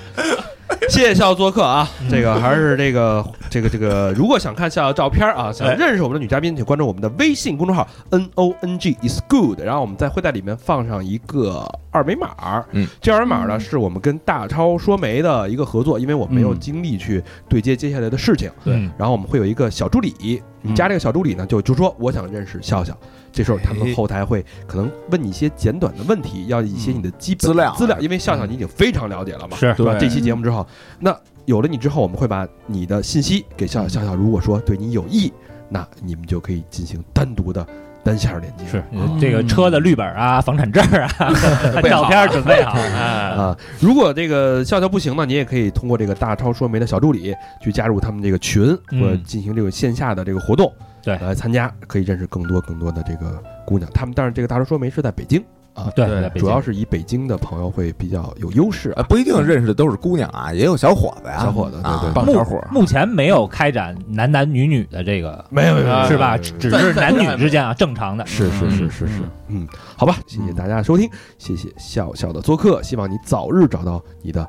[0.88, 1.88] 谢谢笑笑做客啊！
[2.10, 12.64] 这个还是这个这个这个，如果想看笑笑照片啊，想认识我们的女嘉宾，请关注我们的微信公众号 N O N G is good，然后我们在会在里面放上一个二维码。
[12.72, 18.50] 嗯，这二维码呢是我们跟大超说媒的一个合作，因为我们没有嗯精力去对接接下来的事情。
[18.64, 22.96] 对然后我们会有一个小助理，你加这个小助理呢，就就说我想认识笑笑。
[23.38, 23.94] 这时候他们哎。
[23.94, 29.72] 后台会可能问你一些简短的问题，要一些你的基本资料资料，因为笑笑你已经非常了解了嘛，是。
[29.76, 29.96] 是吧？
[29.98, 30.66] 这期节目之后，
[30.98, 34.00] 那有了你之后，我们会把你的信息给笑笑。
[34.00, 35.32] 笑笑如果说对你有益，
[35.68, 37.66] 那你们就可以进行单独的
[38.04, 38.64] 单线连接。
[38.66, 38.84] 是
[39.20, 41.08] 这个车的绿本啊、房产证啊、
[41.82, 49.00] 照片准备好，哎， 啊，如果这个笑笑不行呢，你也可以通过这个大超说媒的小助理去加入他们这个群，嗯。
[49.00, 50.72] 或者进行这个线下的这个活动，
[51.02, 51.16] 对。
[51.18, 53.90] 来参加，可以认识更多更多的这个姑娘。
[53.92, 55.44] 他们但是这个大叔说媒是在北京。
[55.74, 59.06] 啊，对，主要是以北京的朋友会比较有优势呃，啊。
[59.08, 62.00] 不一定认识的都是姑娘啊，也有小伙子呀，小伙子对啊。
[62.02, 66.36] 对棒小伙，目前没有开展男男女女的这个，没有没有是吧？
[66.36, 68.26] 只是男女之间啊，正常的。
[68.26, 74.44] 是是是是是，嗯，好吧，谢谢大家的收听，谢谢笑笑的做客，希望你早日找到你的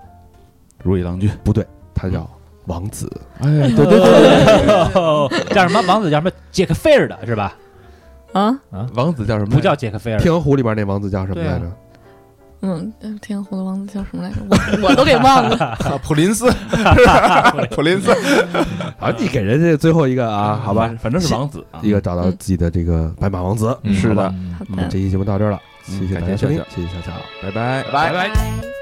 [0.81, 1.29] 如意郎君。
[1.43, 2.27] 不对，他叫
[2.69, 7.53] 王子，哎，对对 对， 叫什么王子叫什么杰克菲尔的是吧？
[8.31, 9.55] 啊啊，王子叫什么？
[9.55, 11.65] 不叫杰克菲尔，天鹅湖里边那王子叫什么来着？
[12.61, 14.35] 嗯，天鹅湖的王子叫什么来着？
[14.81, 15.57] 我我都给忘了。
[15.79, 16.45] 啊普林斯，
[17.71, 18.11] 普林斯，
[18.99, 21.79] 啊，你给人家最后一个啊，好吧，反正是王子啊。
[21.81, 23.75] 一个找到自己的这个白马王子。
[23.83, 25.59] 嗯是的，嗯好的，这期节目到这儿了，
[25.89, 27.83] 嗯谢谢大家收听谢谢谢笑笑，拜拜。
[27.91, 28.78] 拜拜。